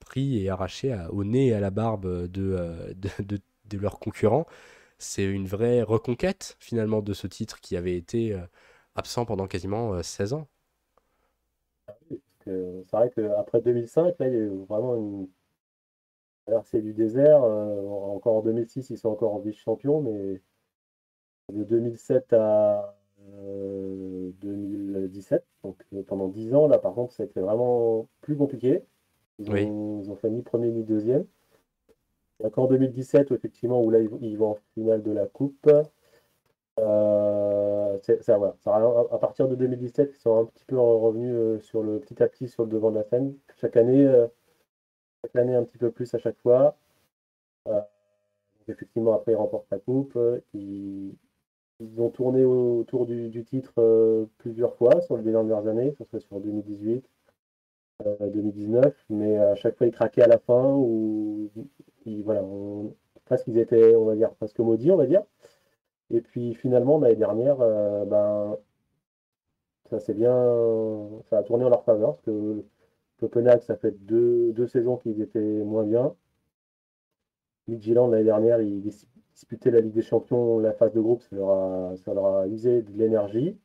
[0.00, 4.46] pris et arraché au nez et à la barbe de, de, de, leurs concurrents.
[4.98, 8.38] C'est une vraie reconquête finalement de ce titre qui avait été
[8.94, 10.48] absent pendant quasiment 16 ans.
[12.44, 15.28] C'est vrai qu'après 2005, là, il y a eu vraiment une
[16.64, 17.42] c'est du désert.
[17.42, 20.40] Euh, encore en 2006, ils sont encore en vice-champion, mais
[21.52, 22.95] de 2007 à
[24.40, 28.82] 2017, euh, donc euh, pendant 10 ans, là par contre, c'était vraiment plus compliqué.
[29.38, 31.26] Ils ont, fait ni premier ni deuxième.
[32.42, 35.70] Encore en 2017, effectivement, où là ils vont en finale de la Coupe.
[36.78, 38.54] Euh, c'est- ça, voilà.
[38.60, 42.22] Ça, à partir de 2017, ils sont un petit peu revenus euh, sur le petit
[42.22, 43.34] à petit sur le devant de la scène.
[43.56, 44.06] Chaque année,
[45.22, 46.76] chaque année un petit peu plus à chaque fois.
[47.68, 47.80] Euh,
[48.68, 50.18] effectivement, après, ils remportent la coupe.
[50.54, 51.14] Ils,
[51.80, 56.18] ils ont tourné autour du, titre euh, plusieurs fois sur les dernières années, que ce
[56.20, 57.04] sur 2018,
[58.06, 61.50] euh, 2019, mais à chaque fois, ils craquaient à la fin ou
[62.06, 65.22] ils, voilà, on- presque étaient, on va dire, presque maudits, on va dire.
[66.10, 68.58] Et puis finalement, l'année dernière, euh, ben,
[69.90, 70.32] ça s'est bien,
[71.30, 72.64] ça a tourné en leur faveur, parce que
[73.20, 76.14] Copenhague, ça fait deux, deux saisons qu'ils étaient moins bien.
[77.68, 78.88] Midtjylland, l'année dernière, ils
[79.36, 82.26] dis- disputaient la Ligue des Champions, la phase de groupe, ça leur a, ça leur
[82.26, 83.56] a usé de l'énergie.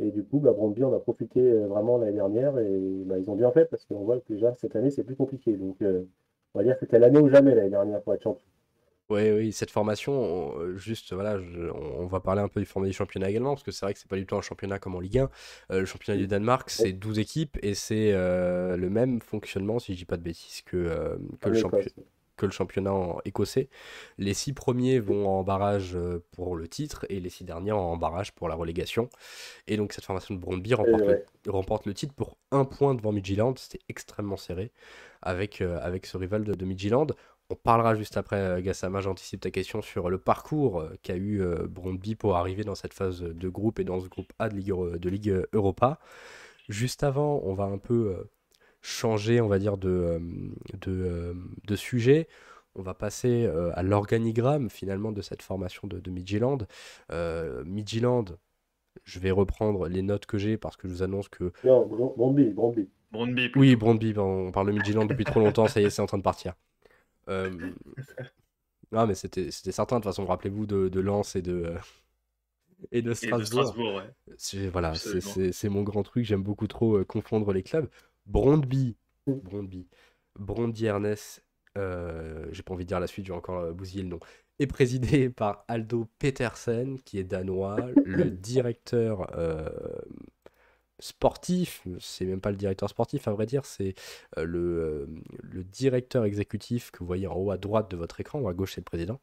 [0.00, 3.30] Et du coup, bah, Brøndby en a profité euh, vraiment l'année dernière et bah, ils
[3.30, 5.56] ont bien fait parce qu'on voit que déjà cette année, c'est plus compliqué.
[5.56, 6.04] Donc, euh,
[6.54, 8.44] on va dire que c'était l'année ou jamais l'année dernière pour être champion.
[9.10, 12.58] Oui, oui, cette formation, on- euh, juste, voilà, je- on, on va parler un peu
[12.60, 14.40] du format du championnat également, parce que c'est vrai que c'est pas du tout un
[14.40, 15.30] championnat comme en Ligue 1.
[15.70, 19.92] Euh, le championnat du Danemark, c'est 12 équipes et c'est euh, le même fonctionnement, si
[19.92, 21.90] je dis pas de bêtises, que, euh, le championnat.
[22.36, 23.68] Que le championnat en- écossais.
[24.18, 27.96] Les six premiers vont en barrage euh, pour le titre et les six derniers en
[27.96, 29.08] barrage pour la relégation.
[29.66, 31.24] Et donc cette formation de Brøndby Et remporte, ouais.
[31.44, 33.54] le, remporte le titre pour un point devant Midtjylland.
[33.58, 34.72] C'était extrêmement serré
[35.22, 37.14] avec, euh, avec ce rival de, de.
[37.50, 41.42] On parlera juste après, euh, Gassama, j'anticipe ta question sur le parcours euh, qu'a eu
[41.42, 44.56] euh, Brøndby pour arriver dans cette phase de groupe et dans ce groupe A de
[44.56, 45.98] Ligue, de Ligue Europa.
[46.68, 48.30] Juste avant, on va un peu euh,
[48.84, 50.18] changer, on va dire, de, euh,
[50.82, 51.34] de, euh,
[51.66, 52.28] de sujet.
[52.76, 56.12] On va passer euh, à l'organigramme finalement de cette formation de, de.
[57.12, 58.24] Euh, Midtjylland,
[59.04, 62.14] je vais reprendre les notes que j'ai parce que je vous annonce que Non, Bron-
[62.16, 62.88] Brøndby, Brøndby.
[63.12, 63.60] Brøndby, plutôt.
[63.60, 66.18] oui, Brøndby, on parle de Midtjylland depuis trop longtemps, ça y est, c'est en train
[66.18, 66.54] de partir.
[67.28, 67.50] Euh,
[68.92, 71.78] Non, mais c'était c'était certain, de toute façon, rappelez-vous de, de Lens et de, euh,
[72.92, 73.44] et de Et de Strasbourg.
[73.44, 74.10] Strasbourg, ouais.
[74.36, 75.30] C'est voilà, c'est- Absolument.
[75.34, 77.88] c'est c'est mon grand truc, j'aime beaucoup trop euh, confondre les clubs.
[78.26, 78.96] Brondby.
[79.26, 79.88] Brondby,
[80.38, 81.42] Brondby Ernest,
[81.78, 84.20] euh, j'ai pas envie de dire la suite, je vais encore euh, bousiller le nom,
[84.58, 89.68] est présidé par Aldo Petersen, qui est danois, le directeur euh,
[91.00, 93.94] sportif, c'est même pas le directeur sportif à vrai dire, c'est
[94.38, 95.08] euh, le,
[95.42, 98.54] le directeur exécutif que vous voyez en haut à droite de votre écran, ou à
[98.54, 99.18] gauche c'est le président.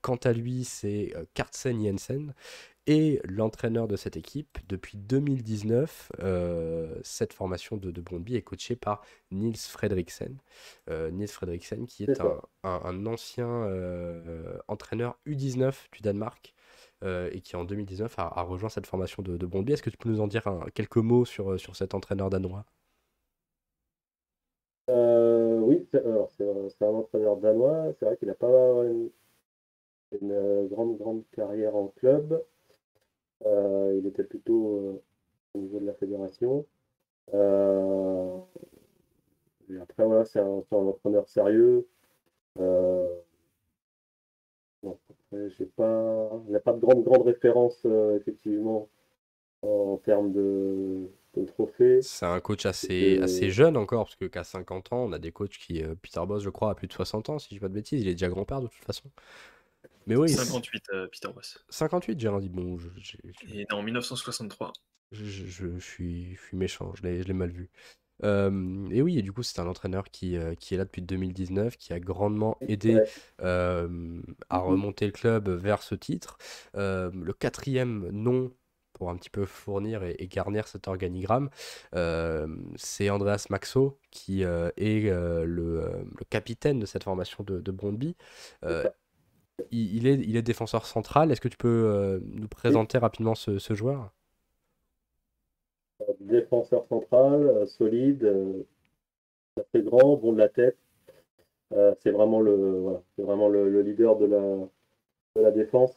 [0.00, 2.34] Quant à lui, c'est Kartsen Jensen.
[2.86, 8.02] Et l'entraîneur de cette équipe, depuis 2019, euh, cette formation de, de
[8.36, 10.36] est coachée par Niels Fredriksen.
[10.90, 16.54] Euh, Niels Fredriksen, qui est un, un- un ancien euh, entraîneur U19 du Danemark
[17.32, 19.72] et qui en 2019 a, a rejoint cette formation de, de.
[19.72, 22.66] Est-ce que tu peux nous en dire un- quelques mots sur, sur cet entraîneur danois?
[25.62, 26.46] Oui, c'est alors, c'est
[26.86, 27.92] un, entraîneur danois.
[27.98, 28.48] C'est vrai qu'il n'a pas
[28.84, 29.10] une,
[30.12, 32.42] une, grande, grande carrière en club.
[33.46, 35.02] Euh, il était plutôt euh,
[35.54, 36.66] au niveau de la fédération.
[37.34, 38.38] Euh,
[39.70, 41.86] et après, voilà, c'est un, un entraîneur sérieux.
[44.82, 44.98] Bon,
[45.32, 47.86] j'ai pas, il n'y a pas de grande, grande référence,
[48.20, 48.88] effectivement,
[49.62, 52.02] en, termes de, de trophées.
[52.02, 55.32] C'est un coach assez, assez jeune encore, parce que qu'à 50 ans, on a des
[55.32, 55.82] coachs qui.
[56.02, 58.02] Peter Boss, je crois, a plus de 60 ans, si je dis pas de bêtises,
[58.02, 59.08] il est déjà grand-père de toute façon.
[60.06, 61.58] Mais oui, 58, euh, Peter Boss.
[61.70, 62.48] 58, j'ai rien dit.
[62.48, 62.88] Bon, je,
[63.52, 64.72] né en 1963.
[65.12, 67.70] je, suis, je suis méchant, je l'ai je l'ai mal vu.
[68.22, 71.02] Euh, et oui, et du coup, c'est un entraîneur qui, euh, qui est là depuis
[71.02, 73.04] 2019, qui a grandement aidé Ouais.
[73.42, 74.64] euh, à Mhm.
[74.64, 76.38] remonter le club vers ce titre.
[76.76, 78.52] Euh, le quatrième nom,
[78.92, 81.50] pour un petit peu fournir et, et garnir cet organigramme,
[81.96, 87.42] euh, c'est Andreas Maxo, qui euh, est euh, le, euh, le capitaine de cette formation
[87.42, 88.16] de, de Brøndby.
[89.60, 91.30] Euh, il, il est, il est défenseur central.
[91.30, 94.12] Est-ce que tu peux euh, nous présenter rapidement ce, ce joueur?
[96.20, 98.62] Défenseur central, euh, solide, euh,
[99.58, 100.76] assez grand, bon de la tête.
[101.72, 104.40] Euh, c'est vraiment le voilà, c'est vraiment le, le leader de la,
[105.36, 105.92] de la défense.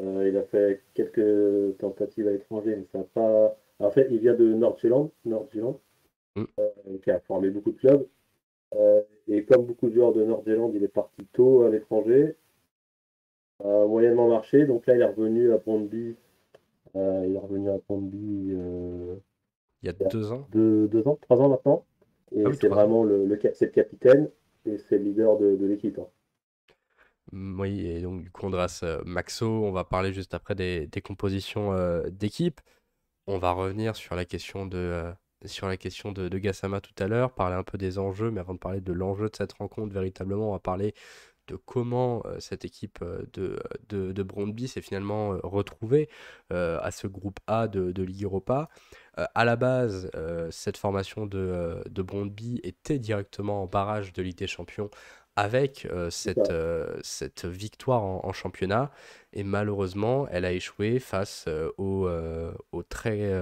[0.00, 3.56] Euh, il a fait quelques tentatives à l'étranger, mais ça n'a pas.
[3.78, 5.78] En fait, il vient de Nord-Zélande, Nord-Zélande,
[6.36, 6.44] Mm.
[6.60, 8.06] euh, qui a formé beaucoup de clubs.
[8.74, 12.36] Euh, et comme beaucoup de joueurs de Nord-Zélande, il est parti tôt à l'étranger,
[13.64, 14.66] moyennement marché.
[14.66, 16.16] Donc là, il est revenu à Brøndby.
[16.96, 19.16] Euh, il est revenu à euh,
[19.82, 20.46] Il y a deux ans.
[20.50, 21.84] deux, deux ans, trois ans maintenant.
[22.32, 24.30] Et Ah oui, c'est vraiment le, le, capitaine
[24.66, 25.98] et c'est le leader de, de l'équipe.
[25.98, 26.08] hein.
[27.32, 30.86] Mm, Oui, et donc du coup, Andreas euh, Maxo, on va parler juste après des,
[30.86, 32.60] des compositions euh, d'équipe.
[33.26, 35.12] On va revenir sur la question de, euh,
[35.46, 38.40] sur la question de, de Gassama tout à l'heure, parler un peu des enjeux, mais
[38.40, 40.94] avant de parler de l'enjeu de cette rencontre, véritablement, on va parler
[41.48, 46.08] de comment cette équipe de, de, de Brondby s'est finalement retrouvée
[46.50, 48.68] à ce groupe A de, de Ligue Europa.
[49.16, 50.10] à la base,
[50.50, 54.90] cette formation de, de Brondby était directement en barrage de Ligue des Champions
[55.36, 56.52] avec cette,
[57.02, 58.90] cette victoire en, championnat.
[59.32, 61.46] Et malheureusement, elle a échoué face
[61.78, 62.08] au,
[62.72, 63.32] au, très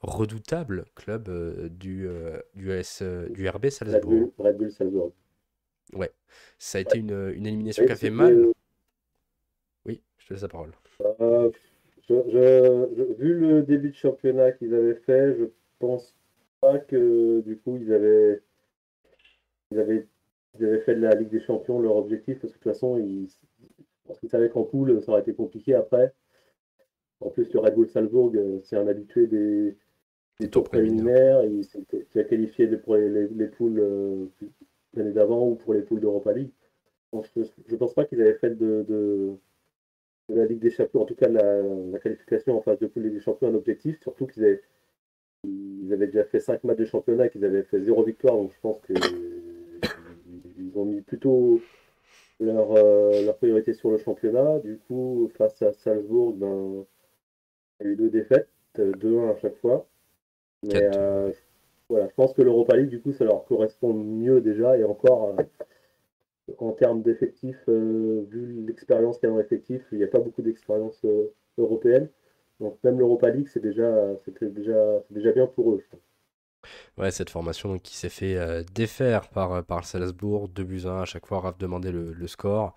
[0.00, 1.28] redoutable club
[1.70, 2.08] du,
[2.54, 2.82] du,
[3.30, 4.32] du RB Salzbourg.
[4.38, 5.12] Red Bull, Salzbourg.
[5.94, 6.10] Ouais,
[6.58, 8.46] ça a été une, une élimination qui a fait mal.
[9.86, 10.72] Oui, je te laisse la parole.
[11.20, 11.50] Euh,
[12.08, 15.44] je, vu le début de championnat qu'ils avaient fait, je
[15.78, 16.14] pense
[16.60, 18.42] pas que du coup ils avaient,
[19.70, 20.06] ils avaient,
[20.58, 22.98] ils avaient fait de la Ligue des Champions leur objectif parce que de toute façon
[22.98, 23.28] ils,
[24.18, 26.12] qu'ils savaient qu'en poule ça aurait été compliqué après.
[27.20, 29.76] En plus, le Red Bull Salzbourg, euh, c'est un habitué des,
[30.38, 31.44] des tours préliminaires.
[31.44, 34.26] Il, s'est qualifié pour les, les, poules euh,
[34.94, 36.50] l'année d'avant ou pour les poules d'Europa League.
[37.12, 37.18] je
[37.70, 39.36] ne pense pas qu'ils avaient fait de, de,
[40.28, 43.20] la Ligue des Champions, en tout cas la, la qualification en phase de poule des
[43.20, 44.62] Champions, un objectif, surtout qu'ils avaient,
[45.44, 48.52] ils avaient déjà fait 5 matchs de championnat et qu'ils avaient fait 0 victoire, donc
[48.52, 51.60] je pense qu'ils ont mis plutôt
[52.40, 54.58] leur, euh, leur priorité sur le championnat.
[54.60, 56.84] Du coup, face à Salzbourg, ben,
[57.80, 59.86] il y a eu deux défaites, 2-1 à chaque fois.
[60.64, 61.32] Mais euh,
[61.88, 64.76] voilà, je pense que l'Europa League, du coup, ça leur correspond mieux déjà.
[64.76, 69.98] Et encore, euh, en termes d'effectifs, euh, vu l'expérience qu'il y a dans l'effectif, il
[69.98, 72.10] n'y a pas beaucoup d'expérience euh, européenne.
[72.60, 73.90] Donc même l'Europa League, c'est déjà,
[74.24, 75.84] c'était déjà, déjà bien pour eux.
[76.98, 78.36] Ouais, cette formation qui s'est fait
[78.74, 82.74] défaire par, par Salzbourg, 2 buts 1 à chaque fois, Raph demandait le, le score.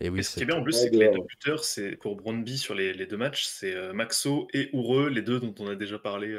[0.00, 2.16] Et oui, ce qui est bien en plus, c'est que les deux buteurs, c'est pour
[2.16, 5.76] Brondby sur les, les deux matchs, c'est Maxo et Oureux, les deux dont on a
[5.76, 6.36] déjà parlé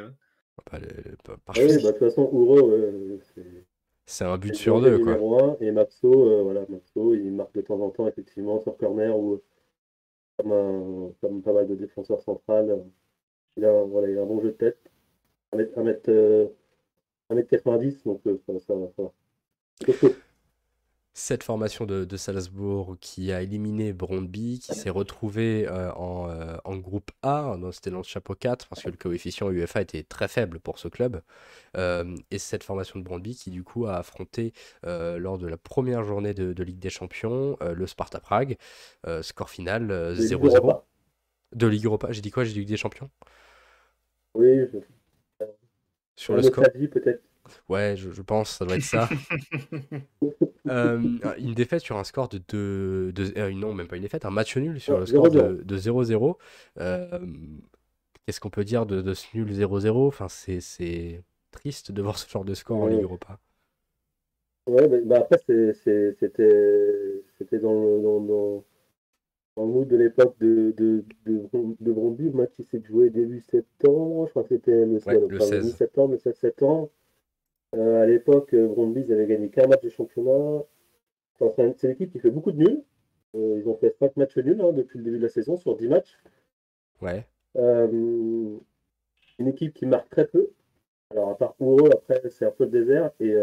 [0.74, 2.72] oui, bah, de toute façon, Ouro,
[4.06, 5.00] c'est un but sur deux.
[5.00, 5.58] Quoi.
[5.62, 9.42] et euh, voilà, Maxo, il marque de temps en temps, effectivement, sur corner ou
[10.38, 12.84] comme, comme pas mal de défenseurs centrales.
[13.58, 14.80] Il a, voilà, il a un bon jeu de tête.
[15.54, 19.12] 1m, 90 donc euh, ça, ça, ça
[21.14, 27.12] cette formation de, Salzbourg qui a éliminé Brondby, qui s'est retrouvé euh, euh, en, groupe
[27.22, 30.80] A, c'était dans le chapeau 4, parce que le coefficient UEFA était très faible pour
[30.80, 31.22] ce club.
[31.76, 36.04] Euh, et cette formation de Brondby qui du coup a affronté lors de la première
[36.04, 38.58] journée de, Ligue des Champions le Sparta Prague.
[39.22, 40.82] score final 0-0.
[41.54, 42.46] De Ligue Europa, j'ai dit quoi?
[42.46, 43.10] J'ai dit Ligue des Champions?
[44.34, 44.62] Oui,
[46.16, 46.64] sur le score?
[46.64, 47.22] peut-être.
[47.70, 49.10] Ouais, je, pense, ça doit être ça.
[50.70, 51.02] Euh,
[51.40, 53.12] une défaite sur un score de 2.
[53.14, 56.38] De, euh, non, même pas une défaite, un match nul sur le score de 0-0.
[56.80, 57.20] Euh,
[58.26, 62.46] qu'est-ce qu'on peut dire de, ce nul 0-0 enfin, C'est triste de voir ce genre
[62.46, 63.40] de score en Ligue Europa.
[64.68, 65.74] Ouais, bah, après, c'était
[67.60, 68.64] dans le, dans, dans,
[69.58, 71.50] dans le mood de l'époque de, de, de,
[71.80, 72.26] de Bromby.
[72.26, 74.28] Le match s'est joué début septembre.
[74.28, 76.90] Je crois que c'était le, le 16 septembre, le 16 septembre.
[77.76, 80.64] Euh, à l'époque, euh, Brondby, ils avaient gagné qu'un match de championnat.
[81.40, 82.84] c'est une équipe qui fait beaucoup de nuls.
[83.36, 85.76] Euh, ils ont fait 5 matchs nuls hein, depuis le début de la saison sur
[85.78, 86.18] 10 matchs.
[87.02, 87.26] Ouais.
[87.56, 88.60] une
[89.40, 90.50] équipe qui marque très peu.
[91.12, 93.12] Alors, à part pour eux, après, c'est un peu le désert.
[93.20, 93.34] Et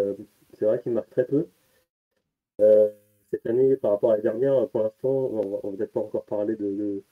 [0.52, 1.48] c'est vrai qu'ils marquent très peu.
[3.30, 6.24] cette année, par rapport à la dernière, pour l'instant, on ne va peut-être pas encore
[6.24, 7.02] parler de,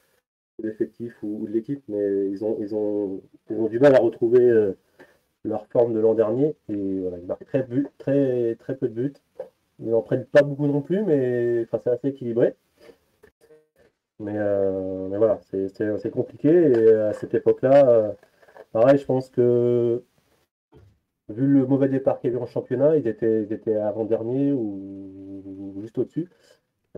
[0.62, 4.74] l'effectif ou, de l'équipe, mais ils ont, ils, ont, ils ont du mal à retrouver
[5.46, 6.56] leur forme de l'an dernier.
[6.68, 7.66] Et voilà, ils marquent très,
[7.98, 9.14] très, très peu de buts.
[9.80, 12.54] Ils n'en prennent pas beaucoup non plus, mais enfin, c'est assez équilibré.
[14.18, 16.48] Mais, euh, mais voilà, c'est compliqué.
[16.48, 18.12] Et à cette époque-là, euh,
[18.72, 20.02] pareil, je pense que
[21.28, 24.52] vu le mauvais départ qu'il y a eu en championnat, ils étaient, ils étaient avant-dernier
[24.52, 26.28] ou, juste au-dessus.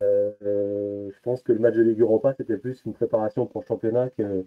[0.02, 3.66] Euh, je pense que le match de Ligue Europa, c'était plus une préparation pour le
[3.66, 4.44] championnat que,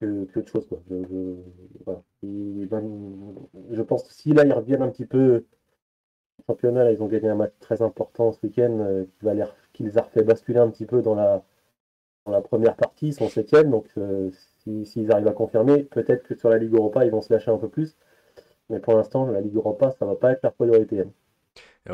[0.00, 0.66] que, que autre chose.
[0.68, 0.80] Quoi.
[0.90, 1.34] Je, je,
[1.84, 2.02] voilà.
[3.70, 5.44] je pense que si là ils reviennent un petit peu
[6.46, 9.86] championnat, ils ont gagné un match très important ce week-end euh, qui, va les, qui
[9.96, 11.42] a refait basculer un petit peu dans la,
[12.26, 14.30] dans la première partie, ils sont septième, donc euh,
[14.84, 17.58] s'ils arrivent à confirmer, peut-être que sur la Ligue Europa ils vont se lâcher un
[17.58, 17.96] peu plus.
[18.70, 21.00] Mais pour l'instant, la Ligue Europa, ça va pas être leur priorité.
[21.00, 21.04] Euh,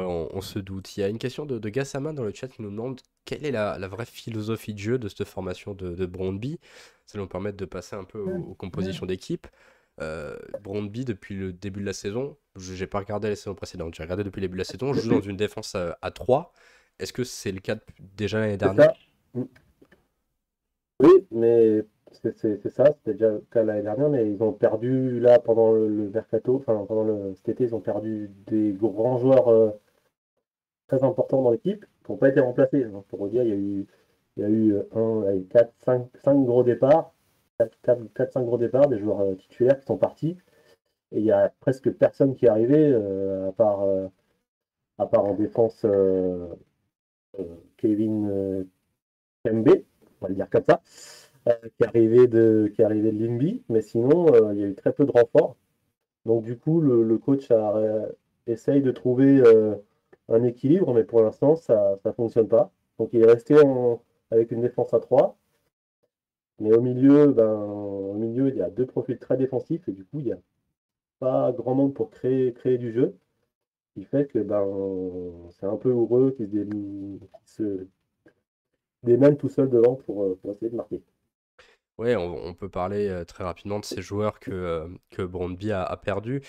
[0.00, 0.96] on, se doute.
[0.96, 3.44] Il y a une question de, de Gassama dans le chat qui nous demande quelle
[3.44, 6.59] est la, vraie philosophie de jeu de cette formation de, de Brondby.
[7.07, 9.46] Ça nous permettre de passer un peu aux, compositions d'équipe.
[10.00, 13.94] Euh, Brondby, depuis le début de la saison, je n'ai pas regardé la saison précédente,
[13.94, 16.52] j'ai regardé depuis le début de la saison, joue dans une défense à, 3.
[16.98, 17.76] Est-ce que c'est le cas
[18.16, 18.92] déjà l'année dernière?
[21.00, 25.38] Oui, mais c'est ça, c'était déjà le cas l'année dernière, mais ils ont perdu là
[25.38, 29.70] pendant le, mercato, enfin pendant le, cet été, ils ont perdu des grands joueurs euh,
[30.88, 31.84] très importants dans l'équipe.
[32.08, 32.86] n'ont pas été remplacés.
[33.08, 33.86] Pour dire, il y a eu,
[34.36, 37.12] il y a eu 1, 4, 5, 5 gros départs,
[37.82, 40.36] 4, 5 gros départs des joueurs euh, titulaires qui sont partis.
[41.12, 43.86] Et il y a presque personne qui est arrivé, à, part,
[44.98, 45.86] à part en défense
[47.76, 48.66] Kevin
[49.44, 49.84] Kembe,
[50.20, 50.80] on va le dire comme ça,
[51.46, 53.62] qui est arrivé de, qui est de Limby.
[53.68, 55.56] Mais sinon, il y a eu très peu de renforts.
[56.26, 57.48] Donc du coup, le, coach
[58.46, 59.74] essaye de trouver euh,
[60.28, 62.70] un équilibre, mais pour l'instant, ça ne fonctionne pas.
[62.98, 63.56] Donc il est resté
[64.30, 65.37] avec une défense à 3.
[66.60, 70.04] Mais au milieu, ben, au milieu, il y a deux profils très défensifs et du
[70.04, 70.38] coup, il n'y a
[71.18, 73.16] pas grand monde pour créer, créer du jeu.
[73.88, 74.64] Ce qui fait que ben,
[75.50, 76.48] c'est un peu heureux qu'il
[77.44, 77.87] se,
[79.02, 81.02] démène tout seul devant pour, pour essayer de marquer.
[81.96, 85.96] Oui, on, peut parler euh, très rapidement de ces joueurs que, euh, que Brondby a,
[85.96, 86.42] perdu.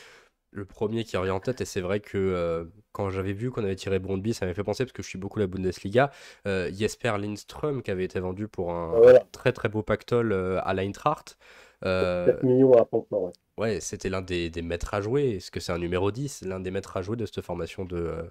[0.56, 2.64] Le premier qui revient en tête, et c'est vrai que euh,
[2.94, 5.20] quand j'avais vu qu'on avait tiré Brondby, ça m'avait fait penser, parce que je suis
[5.20, 6.12] beaucoup la Bundesliga,
[6.46, 11.38] Jesper Lindström qui avait été vendu pour un ah, très très beau pactole à l'Eintracht.
[11.84, 13.32] 7 millions à ouais.
[13.58, 15.36] Ouais, c'était l'un des, des, maîtres à jouer.
[15.36, 18.30] Est-ce que c'est un numéro 10 L'un des maîtres à jouer de cette formation de,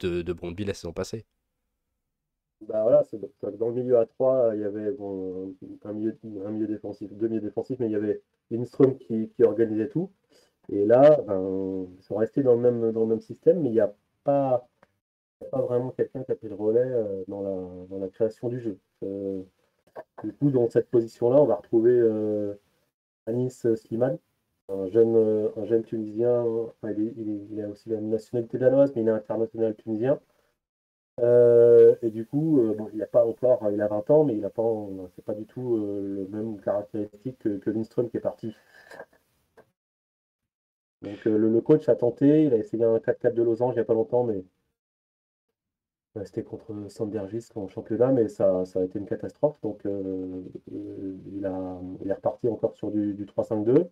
[0.00, 1.24] de, de Brondby la saison passée?
[2.62, 3.20] Bah voilà, c'est
[3.58, 7.28] dans le milieu à 3, il y avait bon, un, milieu, un milieu défensif, deux
[7.28, 10.10] milieux défensifs, mais il y avait Lindström qui, qui organisait tout.
[10.70, 12.70] Et là, ben, ils sont restés dans le
[13.06, 13.92] même, système, mais il n'y a
[14.24, 14.68] pas,
[15.52, 17.42] vraiment quelqu'un qui a pris le relais euh, dans,
[17.98, 18.78] la, création du jeu.
[19.04, 19.42] Euh,
[20.24, 22.54] du coup, dans cette position-là, on va retrouver euh,
[23.26, 24.18] Anis Slimane,
[24.68, 26.44] un jeune, un jeune Tunisien.
[26.84, 30.20] il, il, a aussi la nationalité danoise, mais il est international tunisien.
[32.02, 32.60] Et du coup,
[32.94, 34.62] il a pas encore, il a 20 ans, mais il a pas,
[35.14, 38.54] c'est pas du tout euh, le même caractéristique que, que Lindström qui est parti.
[41.02, 43.84] Donc le, coach a tenté, il a essayé un 4-4 de losange il n'y a
[43.84, 44.44] pas longtemps, mais
[46.24, 49.60] c'était contre Sandergis en championnat, mais ça, ça, a été une catastrophe.
[49.60, 53.88] Donc il, a, il est reparti encore sur du, du 3-5-2.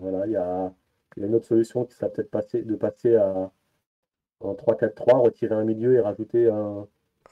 [0.00, 0.72] voilà, il y a,
[1.16, 3.52] il y a une autre solution qui serait peut-être passer, de passer à
[4.40, 6.86] en 3-4-3, retirer un milieu et rajouter un,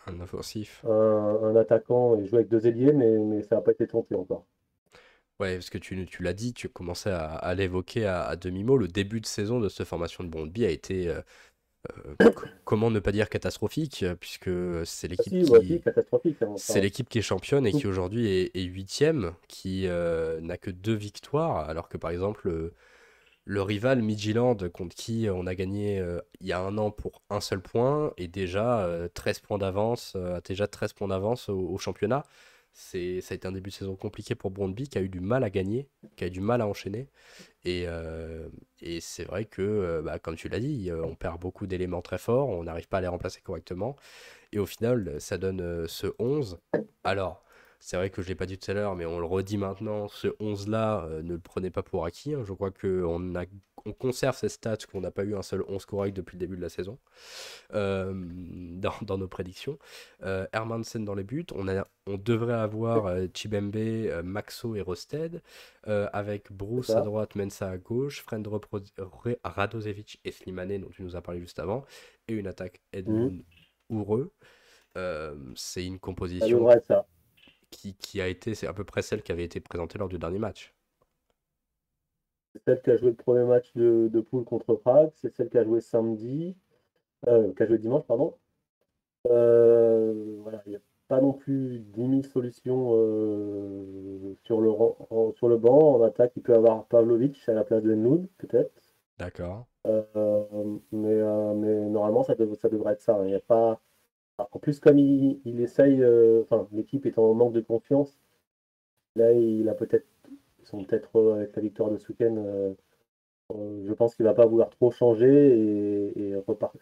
[0.06, 0.84] un offensif.
[0.84, 4.44] Un, attaquant et jouer avec deux ailiers, mais, mais ça n'a pas été tenté encore.
[5.40, 8.78] Ouais, parce que tu, tu l'as dit, tu commençais à, à l'évoquer à, demi-mot.
[8.78, 11.20] Le début de saison de cette formation de Brondby a été, euh,
[12.22, 12.30] euh,
[12.64, 14.50] comment ne pas dire catastrophique, puisque
[14.84, 15.82] c'est l'équipe ah qui...
[16.40, 20.70] Hein, c'est l'équipe qui est championne et qui aujourd'hui est huitième, qui euh, n'a que
[20.70, 22.72] deux victoires, alors que par exemple
[23.48, 26.04] le rival Midtjylland contre qui on a gagné
[26.40, 30.12] il y a un an pour un seul point et déjà 13 euh, points d'avance,
[30.16, 32.24] euh, déjà 13 points d'avance au, championnat.
[32.78, 35.20] C'est, ça a été un début de saison compliqué pour Brondby qui a eu du
[35.20, 37.08] mal à gagner, qui a eu du mal à enchaîner.
[37.64, 37.86] Et,
[38.82, 42.50] et c'est vrai que, bah, comme tu l'as dit, on perd beaucoup d'éléments très forts,
[42.50, 43.96] on n'arrive pas à les remplacer correctement.
[44.52, 46.58] Et au final, ça donne ce 11.
[47.02, 47.45] Alors,
[47.86, 49.58] c'est vrai que je ne l'ai pas dit tout à l'heure, mais on le redit
[49.58, 52.34] maintenant, ce 11-là, euh, ne le prenez pas pour acquis.
[52.34, 52.42] Hein.
[52.44, 53.32] Je crois qu'on
[53.84, 56.56] on conserve ces stats, qu'on n'a pas eu un seul 11 correct depuis le début
[56.56, 56.98] de la saison,
[57.74, 59.78] euh, dans, nos prédictions.
[60.24, 63.76] Euh, Hermansen dans les buts, on, a, on devrait avoir euh, Chibembe,
[64.24, 65.40] Maxo et Rosted,
[65.84, 68.44] avec Bruce à droite, Mensa à gauche, Friend
[69.44, 71.84] Radosevic et Slimane, dont tu nous as parlé juste avant,
[72.26, 73.44] et une attaque Edmund
[73.90, 74.02] mmh.
[75.54, 76.68] c'est une composition
[77.70, 80.38] qui, a été, c'est à peu près celle qui avait été présentée lors du dernier
[80.38, 80.74] match.
[82.52, 85.50] C'est celle qui a joué le premier match de, de poule contre Prague, c'est celle
[85.50, 86.56] qui a joué samedi,
[87.26, 88.34] euh, qui a joué dimanche, pardon.
[89.28, 94.70] Euh, voilà, il n'y a pas non plus 10 000 solutions euh, sur, le,
[95.34, 95.96] sur le banc.
[95.96, 98.72] En attaque, il peut y avoir Pavlovic à la place de Noud, peut-être.
[99.18, 99.66] D'accord.
[99.84, 99.94] mais,
[100.92, 103.18] mais normalement, ça, ça devrait être ça.
[103.22, 103.80] Il n'y a pas
[104.38, 108.18] en plus, comme il, essaye, euh, enfin, l'équipe est en manque de confiance,
[109.16, 110.06] là, il a peut-être,
[110.60, 112.74] ils sont peut-être avec la victoire de Souken, euh,
[113.54, 115.28] euh, je pense qu'il va pas vouloir trop changer
[116.16, 116.34] et,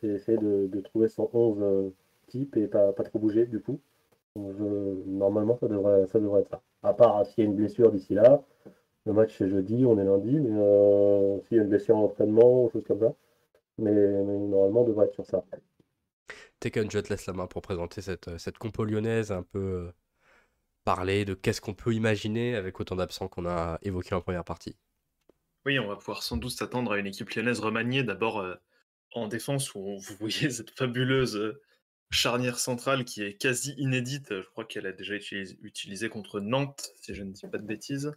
[0.02, 1.92] essayer de, trouver son 11
[2.28, 3.80] type et pas, pas trop bouger du coup.
[4.36, 6.62] normalement, ça devrait, être ça.
[6.82, 8.42] À part s'il y a une blessure d'ici là,
[9.06, 12.64] le match c'est jeudi, on est lundi, mais s'il y a une blessure en entraînement
[12.64, 13.14] ou chose comme ça,
[13.78, 15.44] mais, mais normalement, on devrait être sur ça.
[16.64, 19.58] Tekken, je te laisse la main pour présenter cette, euh, cette compo lyonnaise, un peu
[19.58, 19.92] euh,
[20.84, 24.74] parler de qu'est-ce qu'on peut imaginer avec autant d'absents qu'on a évoqué en première partie.
[25.66, 28.54] Oui, on va pouvoir sans doute s'attendre à une équipe lyonnaise remaniée, d'abord euh,
[29.12, 31.54] en défense, où vous voyez cette fabuleuse
[32.10, 34.30] charnière centrale qui est quasi inédite.
[34.30, 37.66] Je crois qu'elle a déjà été utilisée contre Nantes, si je ne dis pas de
[37.66, 38.14] bêtises,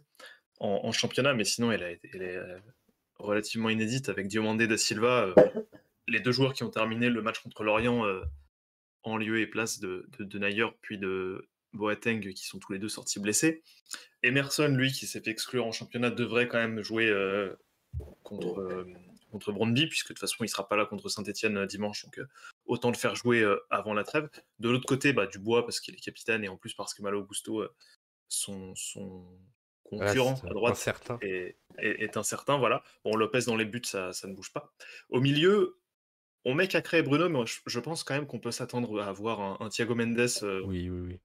[0.58, 2.38] en, championnat, mais sinon elle, a elle est
[3.18, 5.34] relativement inédite avec Diomandé da Silva
[6.08, 8.04] les deux joueurs qui ont terminé le match contre Lorient
[9.02, 12.88] en lieu et place de, de, Nayer, puis de Boateng, qui sont tous les deux
[12.88, 13.62] sortis blessés.
[14.22, 17.12] Emerson, lui, qui s'est fait exclure en championnat, devrait quand même jouer
[18.22, 18.86] contre,
[19.30, 22.20] contre Brondby, puisque de toute façon, il ne sera pas là contre Saint-Etienne dimanche, donc
[22.66, 24.28] autant le faire jouer avant la trêve.
[24.58, 27.20] De l'autre côté, bah, Dubois, parce qu'il est capitaine, et en plus parce que Malo
[27.20, 27.64] Augusto,
[28.28, 29.26] son, son
[29.84, 30.88] concurrent à droite,
[31.22, 32.58] est, est, incertain.
[32.58, 32.82] Voilà.
[33.04, 34.72] Bon, Lopez dans les buts, ça, ça ne bouge pas.
[35.08, 35.78] Au milieu,
[36.44, 39.62] on met Cacré et Bruno, mais je, pense quand même qu'on peut s'attendre à avoir
[39.62, 40.28] un, Thiago Mendes
[40.66, 41.20] oui, oui, oui.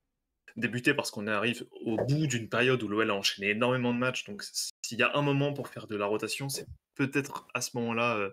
[0.56, 4.26] débuter parce qu'on arrive au bout d'une période où l'OL a enchaîné énormément de matchs.
[4.26, 4.44] Donc,
[4.82, 8.30] s'il y a un moment pour faire de la rotation, c'est peut-être à ce moment-là.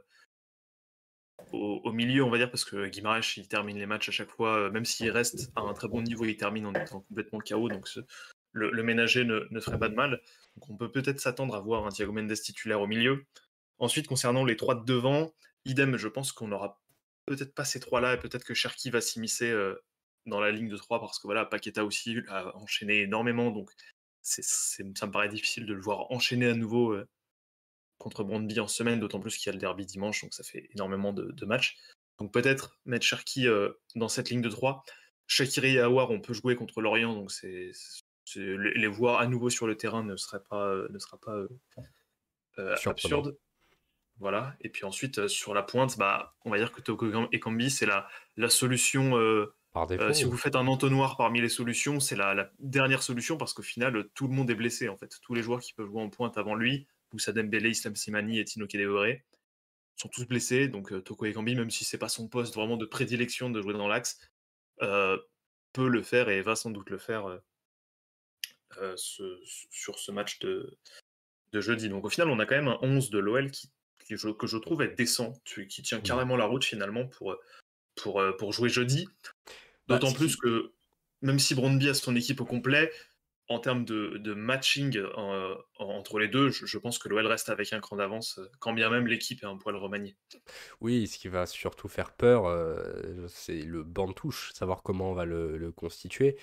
[1.53, 4.70] Au, milieu, on va dire, parce que Guimaraes, il termine les matchs à chaque fois,
[4.70, 7.70] même s'il reste à un très bon niveau, il termine en étant complètement KO.
[7.70, 7.89] Donc,
[8.53, 10.20] le, ménager ne, ferait pas de mal.
[10.57, 13.24] Donc on peut peut-être s'attendre à voir un Thiago Mendes titulaire au milieu.
[13.78, 15.33] Ensuite, concernant les trois de devant,
[15.65, 16.81] idem, je pense qu'on n'aura
[17.27, 19.75] peut-être pas ces trois-là, et peut-être que Cherki va s'immiscer euh,
[20.27, 23.71] dans la ligne de trois, parce que voilà, Paqueta aussi a enchaîné énormément, donc
[24.23, 27.09] ça me paraît difficile de le voir enchaîner à nouveau euh,
[27.99, 30.69] contre Brondby en semaine, d'autant plus qu'il y a le derby dimanche, donc ça fait
[30.75, 31.77] énormément de, matchs.
[32.19, 34.83] Donc peut-être mettre Cherki euh, dans cette ligne de 3.
[35.27, 37.71] Shakiri et Awar, on peut jouer contre Lorient, donc c'est
[38.37, 41.37] les, voir à nouveau sur le terrain ne serait pas, ne sera pas
[42.59, 43.37] euh, absurde.
[44.21, 44.55] Voilà.
[44.61, 47.87] Et puis ensuite, sur la pointe, bah, on va dire que Toko et Kambi, c'est
[47.87, 48.07] la,
[48.37, 49.12] la solution.
[50.12, 54.09] si vous faites un entonnoir parmi les solutions, c'est la, dernière solution parce qu'au final,
[54.14, 54.89] tout le monde est blessé.
[54.89, 57.97] En fait, tous les joueurs qui peuvent jouer en pointe avant lui, Moussa Dembélé, Islam
[57.97, 59.16] Simani et Tino Kedewere,
[59.97, 60.68] sont tous blessés.
[60.68, 63.89] Donc Toko Ekambi, même si c'est pas son poste vraiment de prédilection de jouer dans
[63.89, 64.21] l'axe,
[64.79, 67.41] peut le faire et va sans doute le faire
[68.79, 70.79] euh, sur ce match de,
[71.53, 71.89] de, jeudi.
[71.89, 73.71] Donc au final, on a quand même un 11 de l'OL qui,
[74.09, 76.03] que je trouve être décent, qui tient mmh.
[76.03, 77.36] carrément la route finalement pour,
[77.96, 79.09] pour, euh, pour jouer jeudi.
[79.88, 80.72] Bah, D'autant plus que
[81.22, 82.90] même si Brondby a son équipe au complet,
[83.48, 87.72] en termes de, de matching euh, entre les deux, je, pense que l'OL reste avec
[87.72, 90.16] un cran d'avance, quand bien même l'équipe est un poil remaniée.
[90.80, 92.46] Oui, ce qui va surtout faire peur,
[93.28, 96.36] c'est le banc de touche, savoir comment on va le, le constituer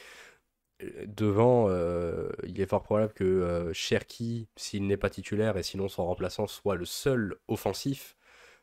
[1.08, 5.90] devant, euh, il est fort probable que euh, Cherki, s'il n'est pas titulaire et sinon
[5.90, 8.16] son remplaçant, soit le seul offensif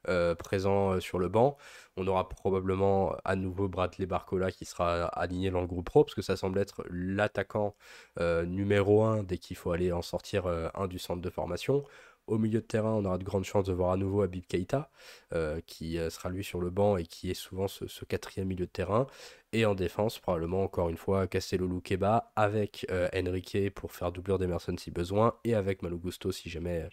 [0.09, 1.57] euh, présent sur le banc.
[1.97, 6.15] On aura probablement à nouveau Bradley Barcola qui sera aligné dans le groupe pro, parce
[6.15, 7.75] que ça semble être l'attaquant
[8.21, 11.85] numéro 1 dès qu'il faut aller en sortir un du centre de formation.
[12.27, 14.91] Au milieu de terrain, on aura de grandes chances de voir à nouveau Abib Keita,
[15.35, 18.65] euh, qui euh, sera lui sur le banc et qui est souvent ce, quatrième milieu
[18.65, 19.07] de terrain.
[19.53, 24.39] Et en défense, probablement encore une fois, Castello Luqueba avec euh, Enrique pour faire doublure
[24.39, 26.89] d'Emerson si besoin, et avec Malo Gusto si jamais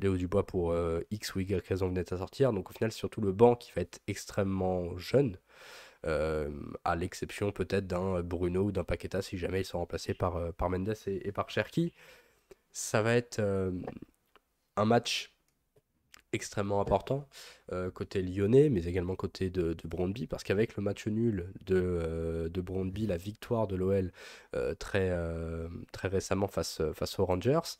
[0.00, 0.74] Léo Dubois pour
[1.10, 2.52] X ou Y raison venait à sortir.
[2.52, 5.38] Donc au final, surtout le banc qui va être extrêmement jeune.
[6.02, 10.68] à l'exception peut-être d'un Bruno ou d'un Paqueta si jamais ils sont remplacés par, par
[10.70, 11.92] Mendes et, et par Cherki.
[12.72, 13.40] Ça va être
[14.76, 15.34] un match
[16.34, 17.28] extrêmement important
[17.72, 22.48] euh, côté lyonnais, mais également côté de, Brondby, parce qu'avec le match nul de, euh,
[22.56, 24.12] Brondby, la victoire de l'OL
[24.54, 25.16] euh, très,
[26.02, 27.78] récemment face, aux Rangers,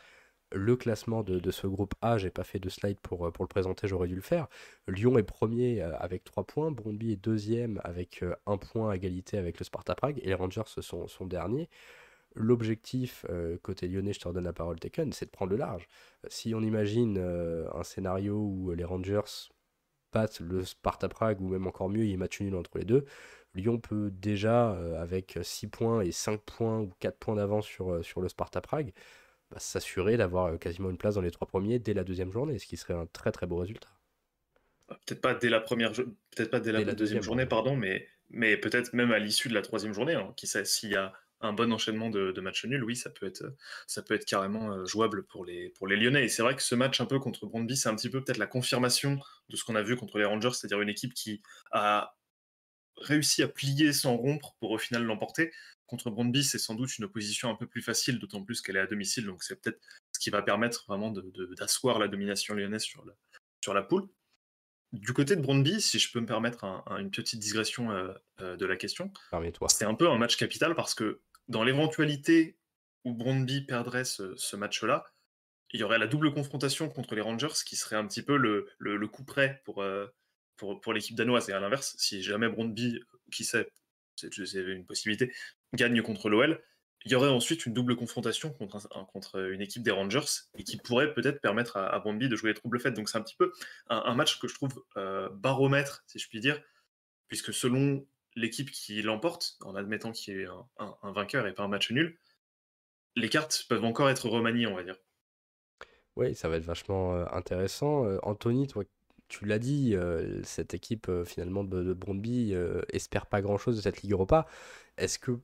[0.53, 3.89] le classement de, ce groupe A, j'ai pas fait de slide pour, pour le présenter,
[3.89, 4.47] j'aurais dû le faire.
[4.87, 9.59] Lyon est premier avec 3 points, Brondby est deuxième avec 1 point à égalité avec
[9.59, 11.69] le Sparta Prague, et les Rangers sont, sont derniers
[12.35, 15.89] l'objectif euh, côté lyonnais, je te redonne la parole Tekken, c'est de prendre le large.
[16.29, 19.51] Si on imagine euh, un scénario où les Rangers
[20.13, 22.85] battent le Sparta Prague ou même encore mieux, il y a match nul entre les
[22.85, 23.05] deux,
[23.55, 28.05] Lyon peut déjà, euh, avec 6 points et 5 points ou 4 points d'avance sur,
[28.05, 28.93] sur le Sparta Prague,
[29.51, 32.67] bah, s'assurer d'avoir quasiment une place dans les trois premiers dès la deuxième journée, ce
[32.67, 33.89] qui serait un très très beau résultat.
[34.89, 38.57] Ah, peut-être pas dès la première, peut-être pas dès la, deuxième, journée, pardon, mais, mais
[38.57, 40.15] peut-être même à l'issue de la troisième journée.
[40.15, 43.27] Hein, qui sait s'il y a un bon enchaînement de, matchs nuls, oui, ça peut
[43.27, 46.25] être, carrément euh, jouable pour les, Lyonnais.
[46.25, 48.39] Et c'est vrai que ce match un peu contre Brondby, c'est un petit peu peut-être
[48.39, 49.19] la confirmation
[49.49, 52.17] de ce qu'on a vu contre les Rangers, c'est-à-dire une équipe qui a
[52.99, 55.53] réussi à plier sans rompre pour au final l'emporter.
[55.87, 58.81] Contre Brondby, c'est sans doute une opposition un peu plus facile, d'autant plus qu'elle est
[58.81, 59.81] à domicile, donc c'est peut-être
[60.13, 61.13] ce qui va permettre vraiment
[61.59, 62.87] d'asseoir la domination lyonnaise
[63.61, 64.09] sur la poule.
[64.95, 66.65] Du côté de Brondby, si je peux me permettre
[67.01, 69.13] une petite digression euh, euh, de la question,
[69.67, 72.57] c'est un peu un match capital parce que dans l'éventualité
[73.05, 75.05] où Brondby perdrait ce, match-là,
[75.73, 79.09] il y aurait la double confrontation contre les Rangers qui serait un petit peu le,
[79.09, 80.07] coup près pour, euh,
[80.57, 81.49] pour, pour l'équipe danoise.
[81.51, 83.01] Et à l'inverse, si jamais Brondby,
[83.33, 83.69] qui sait,
[84.15, 85.33] c'est une possibilité,
[85.75, 86.63] gagne contre l'OL,
[87.05, 90.25] il y aurait ensuite une double confrontation contre, une équipe des Rangers
[90.57, 92.95] et qui pourrait peut-être permettre à, à de jouer les troubles faites.
[92.95, 93.53] Donc c'est un petit peu
[93.89, 96.61] un, match que je trouve euh, baromètre, si je puis dire,
[97.29, 100.47] puisque selon l'équipe qui l'emporte, en admettant qu'il y ait
[100.79, 102.19] un, vainqueur et pas un match nul,
[103.17, 104.97] les cartes peuvent encore être remaniées, on va dire.
[106.17, 108.07] Oui, ça va être vachement euh, intéressant.
[108.07, 108.85] Euh, Anthony, toi,
[109.29, 109.97] tu l'as dit,
[110.43, 112.55] cette équipe finalement de, de Brondby
[112.93, 114.47] espère pas grand-chose de cette Ligue Europa.
[114.97, 115.41] Est-ce que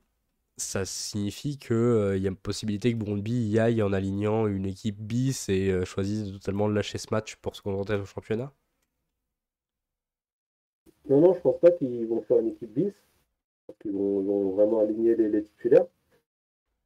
[0.57, 4.65] ça signifie qu'il euh, y a une possibilité que Brondby y aille en alignant une
[4.65, 8.53] équipe bis et euh, choisisse totalement de lâcher ce match pour se concentrer au championnat?
[11.09, 12.93] Non, non, je pense pas qu'ils vont faire une équipe bis.
[13.85, 15.87] Ils vont, vraiment aligner les, titulaires.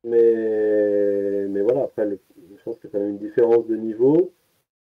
[0.04, 4.34] Mais, mais voilà, après, je pense qu'il y a quand même une différence de niveau.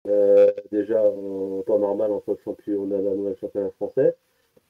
[0.08, 4.16] Euh, déjà en temps normal entre le championnat danois et le championnat français.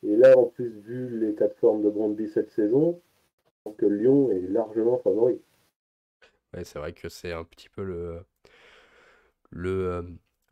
[0.03, 3.01] Et là, en plus, vu les quatre formes de Brondby cette saison,
[3.73, 5.41] que Lyon est largement favori.
[6.53, 8.21] Ouais, c'est vrai que c'est un petit peu le,
[9.49, 10.01] le, euh,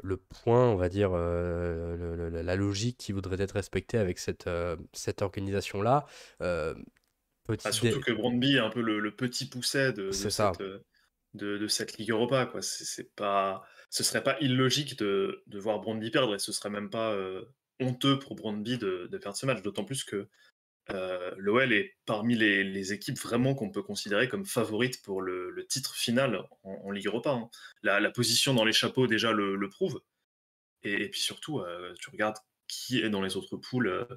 [0.02, 4.76] le point, on va dire, euh, la logique qui voudrait être respectée avec cette, euh,
[4.92, 6.06] cette organisation-là.
[6.40, 6.74] Ah,
[7.72, 10.60] surtout que Brondby est un peu le, petit pousset de, de cette,
[11.34, 12.46] de, de, cette Ligue Europa.
[12.46, 12.62] Quoi.
[12.62, 16.90] C'est, pas, ce serait pas illogique de, de voir Brondby perdre et ce serait même
[16.90, 17.14] pas
[17.82, 20.30] honteux pour Brondby de, de perdre ce match, d'autant plus que
[20.92, 25.96] euh, L'OL est parmi les, équipes vraiment qu'on peut considérer comme favorites pour le, titre
[25.96, 27.32] final en, Ligue Europa.
[27.32, 27.50] Hein.
[27.82, 30.02] La, position dans les chapeaux déjà le, prouve.
[30.84, 34.08] Et, puis surtout, euh, tu regardes qui est dans les autres poules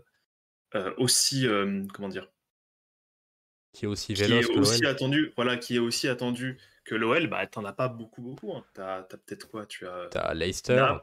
[0.74, 1.46] euh, aussi,
[1.92, 2.28] comment dire,
[3.76, 7.26] qui est aussi véloce qui est aussi attendu, voilà, qui est aussi attendu que l'OL.
[7.26, 8.54] Bah, t'en as pas beaucoup, beaucoup.
[8.54, 8.64] Hein.
[8.72, 10.94] T'as as, peut-être quoi Tu as, as Leicester,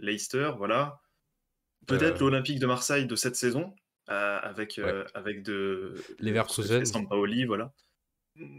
[0.00, 1.00] Leicester, voilà.
[1.86, 3.74] Peut-être l'Olympique de Marseille de cette saison,
[4.10, 5.94] euh, avec, euh, avec de.
[6.18, 6.84] Leverkusen.
[6.84, 7.72] Sampaoli, voilà.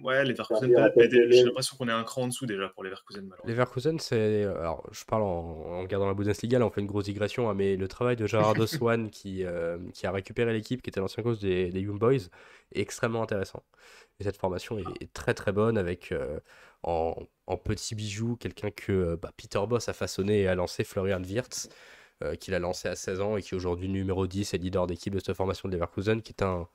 [0.04, 3.30] Ouais, les Leverkusen, j'ai l'impression qu'on est un cran en dessous déjà pour les Leverkusen.
[3.46, 4.44] Leverkusen, c'est.
[4.44, 7.56] Alors, je parle en, en regardant la Bundesliga, là, on fait une grosse digression, hein,
[7.56, 11.24] mais le travail de Gerardo Swan qui, euh, qui a récupéré l'équipe, qui était l'ancien
[11.24, 12.28] coach des, des, Young Boys,
[12.74, 13.64] est extrêmement intéressant.
[14.20, 16.14] Et cette formation est, très très bonne avec
[16.84, 17.16] en,
[17.48, 21.70] en petits bijoux quelqu'un que bah, Peter Boss a façonné et a lancé, Florian Wirtz.
[22.22, 24.88] Euh, qu'il a lancé à 16 ans et qui est aujourd'hui numéro 10 et leader
[24.88, 26.68] d'équipe de cette formation de Leverkusen, qui est un,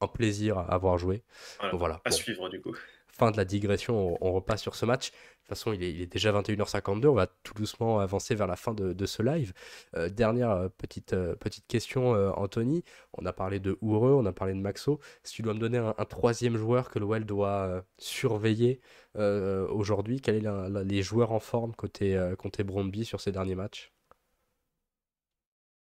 [0.00, 1.24] un plaisir à avoir joué.
[1.72, 2.72] Voilà, à suivre du coup.
[3.08, 5.10] Fin de la digression, on, repasse sur ce match.
[5.10, 8.46] De toute façon, il est, il est, déjà 21h52, on va tout doucement avancer vers
[8.46, 9.54] la fin de, de ce live.
[9.96, 12.84] Euh, dernière euh, petite, petite question, Anthony.
[13.14, 15.00] On a parlé de Oureux, on a parlé de Maxo.
[15.24, 18.80] Si tu dois me donner un, troisième joueur que l'OL doit surveiller
[19.16, 23.95] aujourd'hui, quels sont les joueurs en forme côté, côté Brondby sur ces derniers matchs?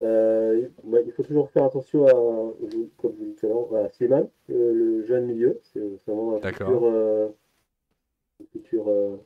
[0.03, 0.69] Euh,
[1.05, 2.13] il faut toujours faire attention à,
[2.99, 5.61] comme je disais à Slimane, le, jeune milieu.
[5.63, 6.85] C'est vraiment un futur.
[6.85, 7.29] Euh,
[8.53, 9.17] futur euh,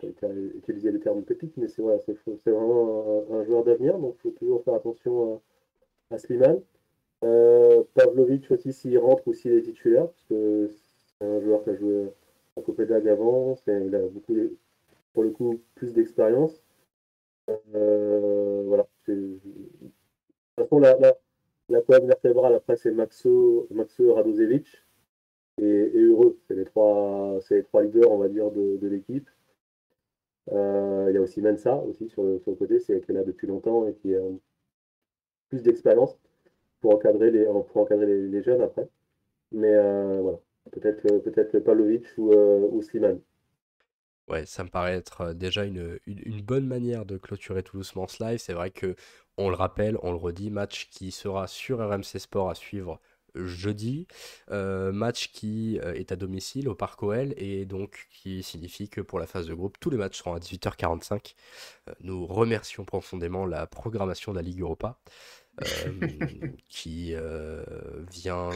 [0.00, 1.98] je ne vais pas utiliser le terme pépite, mais c'est voilà,
[2.46, 5.40] vraiment un, joueur d'avenir, donc il faut toujours faire attention
[6.10, 6.60] à, à Slimane.
[7.22, 10.70] Euh, Pavlovic aussi, s'il rentre ou s'il est titulaire, parce que
[11.18, 12.06] c'est un joueur qui a joué
[12.56, 14.34] à Copenhague avant, il a beaucoup,
[15.12, 16.62] pour le coup, plus d'expérience.
[17.74, 18.86] Euh, voilà.
[19.08, 19.92] De toute
[20.56, 20.96] façon, la,
[21.68, 24.66] la, colonne vertébrale, après, c'est Maxo, Maxo Radosevic
[25.58, 26.38] et, Heureux.
[26.48, 29.28] C'est les, trois, les trois leaders, on va de, l'équipe.
[30.52, 33.46] Euh, il y a aussi Mensa, aussi, sur le, côté, c'est qui est là depuis
[33.46, 34.22] longtemps et qui a
[35.48, 36.18] plus d'expérience
[36.80, 38.88] pour encadrer les, pour encadrer les jeunes après.
[39.52, 40.38] Mais euh, voilà,
[40.72, 43.20] peut-être peut-être Pavlovic ou, euh, ou Slimane.
[44.30, 48.22] Ouais, ça me paraît être déjà une, une, bonne manière de clôturer tout doucement ce
[48.22, 48.38] live.
[48.38, 48.94] C'est vrai que,
[49.36, 53.00] on le rappelle, on le redit, match qui sera sur RMC Sport à suivre
[53.34, 54.06] jeudi.
[54.48, 59.26] match qui est à domicile au Parc OL et donc qui signifie que pour la
[59.26, 61.34] phase de groupe, tous les matchs seront à 18h45.
[62.00, 65.00] nous remercions profondément la programmation de la Ligue Europa
[66.68, 67.14] qui
[68.12, 68.50] vient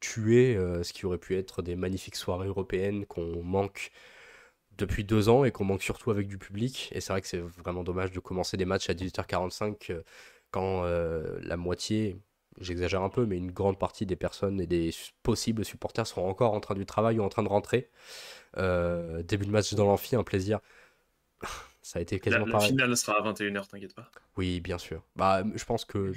[0.00, 3.90] tuer ce qui aurait pu être des magnifiques soirées européennes qu'on manque
[4.78, 6.90] depuis deux ans et qu'on manque surtout avec du public.
[6.92, 10.02] Et c'est vrai que c'est vraiment dommage de commencer des matchs à 18h45 euh,
[10.50, 12.18] quand euh, la moitié,
[12.60, 14.90] j'exagère un peu, mais une grande partie des personnes et des
[15.22, 17.90] possibles supporters sont encore en train du travail ou en train de rentrer.
[18.56, 20.60] Euh, début de match dans l'amphi, un plaisir.
[21.88, 24.10] Ça a été quasiment la, la finale sera à 21h, t'inquiète pas.
[24.36, 25.02] Oui, bien sûr.
[25.16, 26.12] Bah, je pense que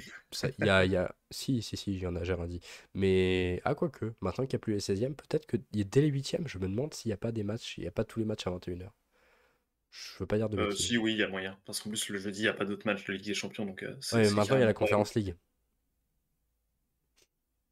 [0.58, 1.14] il y a, y a...
[1.30, 2.60] Si, si, si, j'en ai, j'ai rien dit.
[2.92, 6.10] Mais, ah, quoi que, maintenant qu'il n'y a plus les 16e, peut-être que dès les
[6.10, 8.18] 8e, je me demande s'il n'y a pas des matchs, il n'y a pas tous
[8.18, 8.90] les matchs à 21h.
[9.88, 11.58] Je veux pas dire de euh, Si, oui, il y a moyen.
[11.64, 13.64] Parce qu'en plus, le jeudi, il n'y a pas d'autres matchs de Ligue des Champions.
[13.64, 15.34] Donc, euh, maintenant, il y a la Conférence League.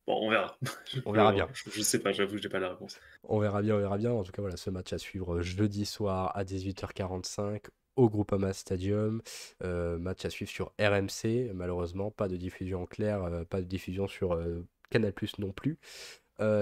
[0.07, 0.57] Bon, on verra.
[1.05, 1.49] On verra bien.
[1.53, 2.99] Je, je sais pas, j'avoue, j'ai pas la réponse.
[3.25, 4.11] On verra bien, on verra bien.
[4.11, 7.67] En tout cas, voilà, ce match à suivre jeudi soir à 18h45
[7.97, 9.23] au Groupama Stadium.
[9.63, 13.67] Euh, match à suivre sur RMC, malheureusement, pas de diffusion en clair, euh, pas de
[13.67, 15.79] diffusion sur euh, Canal Plus non plus.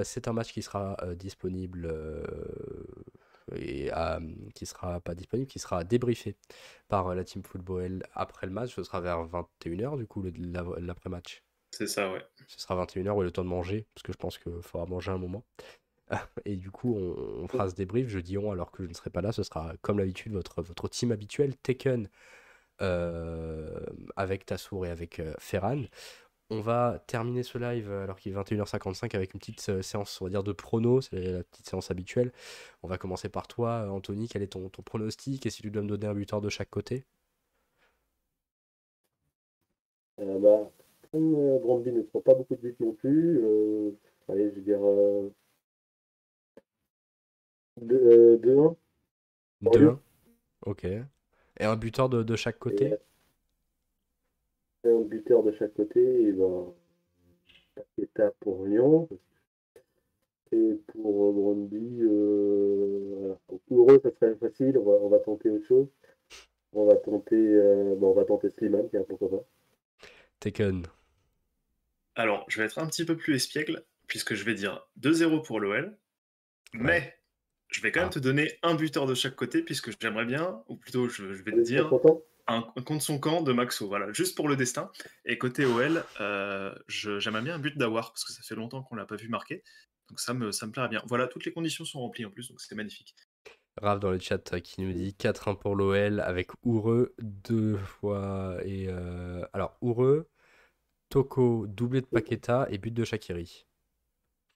[0.03, 1.89] C'est un match qui sera disponible
[3.55, 4.21] et à-
[4.55, 6.35] qui sera pas disponible, qui sera débriefé
[6.89, 8.75] par la Team Football après le match.
[8.75, 11.45] Ce sera vers 21h du coup l'après-match.
[11.71, 12.25] C'est ça, ouais.
[12.49, 15.13] Ce sera 21h ou le temps de manger, parce que je pense qu'il faudra manger
[15.13, 15.45] un moment.
[16.45, 19.11] Et du coup, on, on fera ce débrief jeudi 11 alors que je ne serai
[19.11, 19.33] pas là.
[19.33, 22.09] Ce sera comme l'habitude votre, votre team habituel, Taken,
[22.81, 23.81] euh,
[24.17, 25.83] avec Tassour et avec euh, Ferran.
[26.51, 30.27] On va terminer ce live euh, alors qu'il est 21h55 avec une petite séance, on
[30.27, 31.01] va dire, de prono.
[31.01, 32.33] C'est la petite séance habituelle.
[32.83, 34.29] On va commencer par toi, Anthony.
[34.29, 36.71] Quel est ton, ton pronostic et si tu dois me donner un buteur de chaque
[36.71, 37.05] côté?
[40.21, 40.71] Euh, bah,
[41.11, 43.41] comme Brandby ne prend pas beaucoup de buts non plus,
[44.29, 44.81] allez, je vais dire
[47.91, 48.77] euh, 2-1.
[49.63, 49.99] Pour 2-1.
[50.67, 50.85] Ok.
[50.85, 52.95] Et un buteur de, de chaque côté
[54.85, 56.73] Et un buteur de chaque côté, et ben,
[57.75, 59.09] Paqueta pour Lyon.
[60.53, 63.35] Et pour Brandby, euh.
[63.51, 65.89] Donc, pour eux, ça serait facile, on va, on va tenter autre chose.
[66.73, 69.45] On va tenter, euh, bon, on va tenter Slimane, tiens, pourquoi pas.
[70.41, 70.87] Taken.
[72.15, 75.61] Alors, je vais être un petit peu plus espiègle, puisque je vais dire 2-0 pour
[75.61, 75.97] l'OL,
[76.75, 77.18] mais
[77.69, 78.15] je vais quand même Ah.
[78.15, 81.53] te donner un buteur de chaque côté, puisque j'aimerais bien, ou plutôt je, je vais
[81.53, 81.91] te dire
[82.47, 84.91] un, un contre son camp de Maxo, voilà, juste pour le destin.
[85.27, 88.97] Et côté OL, euh, j'aimerais bien un but d'Awar, parce que ça fait longtemps qu'on
[88.97, 89.63] l'a pas vu marquer,
[90.09, 91.03] donc ça me, ça me plairait bien.
[91.07, 93.15] Voilà, toutes les conditions sont remplies en plus, donc c'est magnifique.
[93.81, 98.57] Raph dans le chat euh, qui nous dit 4-1 pour l'OL avec Oureux deux fois.
[98.65, 100.29] Et euh, alors, Oureux,
[101.11, 103.68] Toko, doublé de Paqueta et but de Shakiri.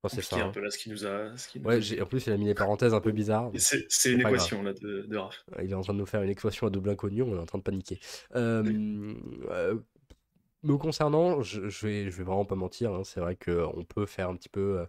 [0.03, 0.37] Pense c'est ça.
[0.37, 0.51] un hein.
[0.53, 1.37] peu là ce qui nous a.
[1.37, 3.13] Ce qui nous Ouais, a- j'ai- en plus, il a mis les parenthèses un peu
[3.13, 3.51] bizarres.
[3.57, 5.45] C'est une équation là de, de Raph.
[5.63, 7.47] Il est en train de nous faire une équation à double inconnu, on est en
[7.47, 8.01] train de paniquer.
[8.35, 9.15] Euh,
[9.51, 9.77] euh,
[10.65, 14.07] me concernant, je, je vais, je vais vraiment pas mentir, hein, c'est vrai qu'on peut
[14.07, 14.87] faire un petit peu euh,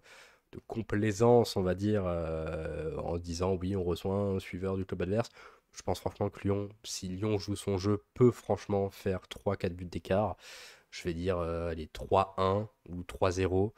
[0.51, 5.01] de complaisance, on va dire, euh, en disant oui, on reçoit un suiveur du club
[5.03, 5.29] adverse.
[5.75, 9.85] Je pense franchement que Lyon, si Lyon joue son jeu, peut franchement faire 3-4 buts
[9.85, 10.37] d'écart.
[10.91, 13.73] Je vais dire euh, allez, 3-1 ou 3-0.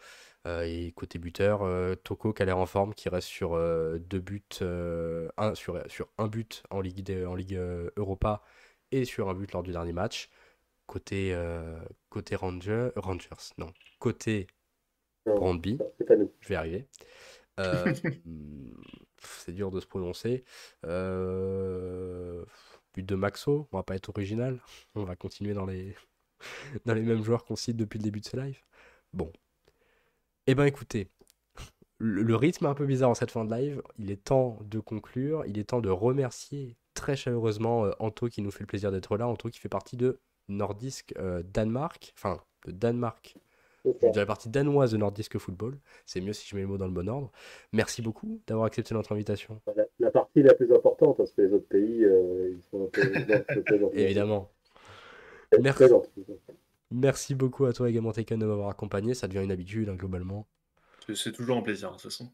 [0.45, 3.97] Euh, et côté buteur, euh, Toko qui a l'air en forme, qui reste sur euh,
[3.97, 7.59] deux buts, un, sur, sur un but en Ligue, en Ligue
[7.97, 8.43] Europa
[8.91, 10.29] et sur un but lors du dernier match.
[10.87, 11.79] Côté, euh,
[12.09, 13.73] côté Ranger, Rangers, non.
[13.99, 14.47] Côté
[15.25, 15.79] Brandby,
[16.41, 16.87] je vais arriver.
[17.59, 17.91] Euh,
[19.17, 20.43] c'est dur de se prononcer.
[20.85, 22.45] Euh,
[22.93, 24.59] but de Maxo, on va pas être original.
[24.93, 25.95] On va continuer dans les,
[26.85, 28.61] dans les mêmes joueurs qu'on cite depuis le début de ce live.
[29.11, 29.31] Bon.
[30.47, 31.07] Eh ben écoutez,
[31.97, 33.81] le, le rythme est un peu bizarre en cette fin de live.
[33.97, 35.43] Il est temps de conclure.
[35.47, 39.17] Il est temps de remercier très chaleureusement euh, Anto qui nous fait le plaisir d'être
[39.17, 39.27] là.
[39.27, 42.13] Anto qui fait partie de Nordisk euh, Danemark.
[42.15, 43.35] Enfin, de Danemark
[44.01, 44.09] ça.
[44.09, 45.77] dirais partie danoise de Nordisk Football.
[46.05, 47.31] C'est mieux si je mets le mot dans le bon ordre.
[47.71, 49.61] Merci beaucoup d'avoir accepté notre invitation.
[49.75, 52.87] La, la partie la plus importante, parce que les autres pays, euh, ils sont un
[52.87, 53.01] peu.
[53.93, 54.49] Évidemment.
[55.61, 55.85] Merci.
[56.95, 59.13] Merci beaucoup à toi également Taken de m'avoir accompagné.
[59.13, 60.47] Ça devient une habitude hein, globalement.
[61.13, 62.31] C'est- toujours un plaisir, de toute façon.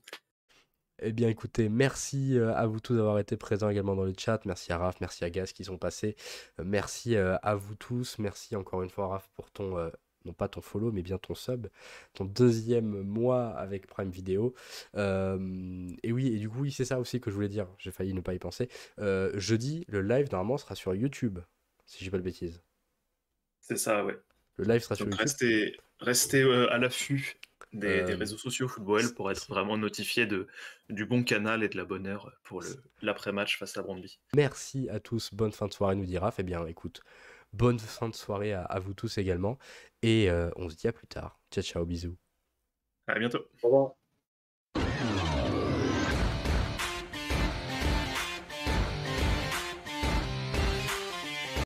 [1.03, 4.45] Eh bien écoutez, merci euh, à vous tous d'avoir été présents également dans le chat.
[4.45, 6.15] Merci à Raph, merci à Gaz qui sont passés.
[6.59, 8.19] Euh, Merci euh, à vous tous.
[8.19, 9.91] Merci encore une fois Raph pour ton,
[10.25, 11.67] non pas ton follow, mais bien ton sub,
[12.13, 14.53] ton deuxième mois avec Prime Video.
[14.95, 17.67] Euh, et oui, et du coup, oui, c'est ça aussi que je voulais dire.
[17.79, 18.69] J'ai failli ne pas y penser.
[18.99, 21.39] Euh, jeudi, le live normalement sera sur YouTube,
[21.85, 22.61] si je dis pas de bêtises.
[23.59, 24.19] C'est ça, ouais.
[24.57, 25.19] Le live sera sur YouTube.
[25.19, 27.37] restez, restez euh, à l'affût
[27.73, 30.47] des, des Euh, réseaux sociaux football pour être vraiment notifié de,
[30.89, 32.63] du bon canal et de la bonne heure pour
[33.01, 34.19] l'après-match face à Brandby.
[34.35, 36.39] Merci à tous, bonne fin de soirée, nous dit Raph.
[36.39, 37.01] Eh bien, écoute,
[37.53, 39.57] bonne fin de soirée à, à vous tous également.
[40.01, 41.39] Et euh, on se dit à plus tard.
[41.51, 42.17] Ciao, ciao, bisous.
[43.07, 43.47] À bientôt.
[43.61, 44.00] Au revoir.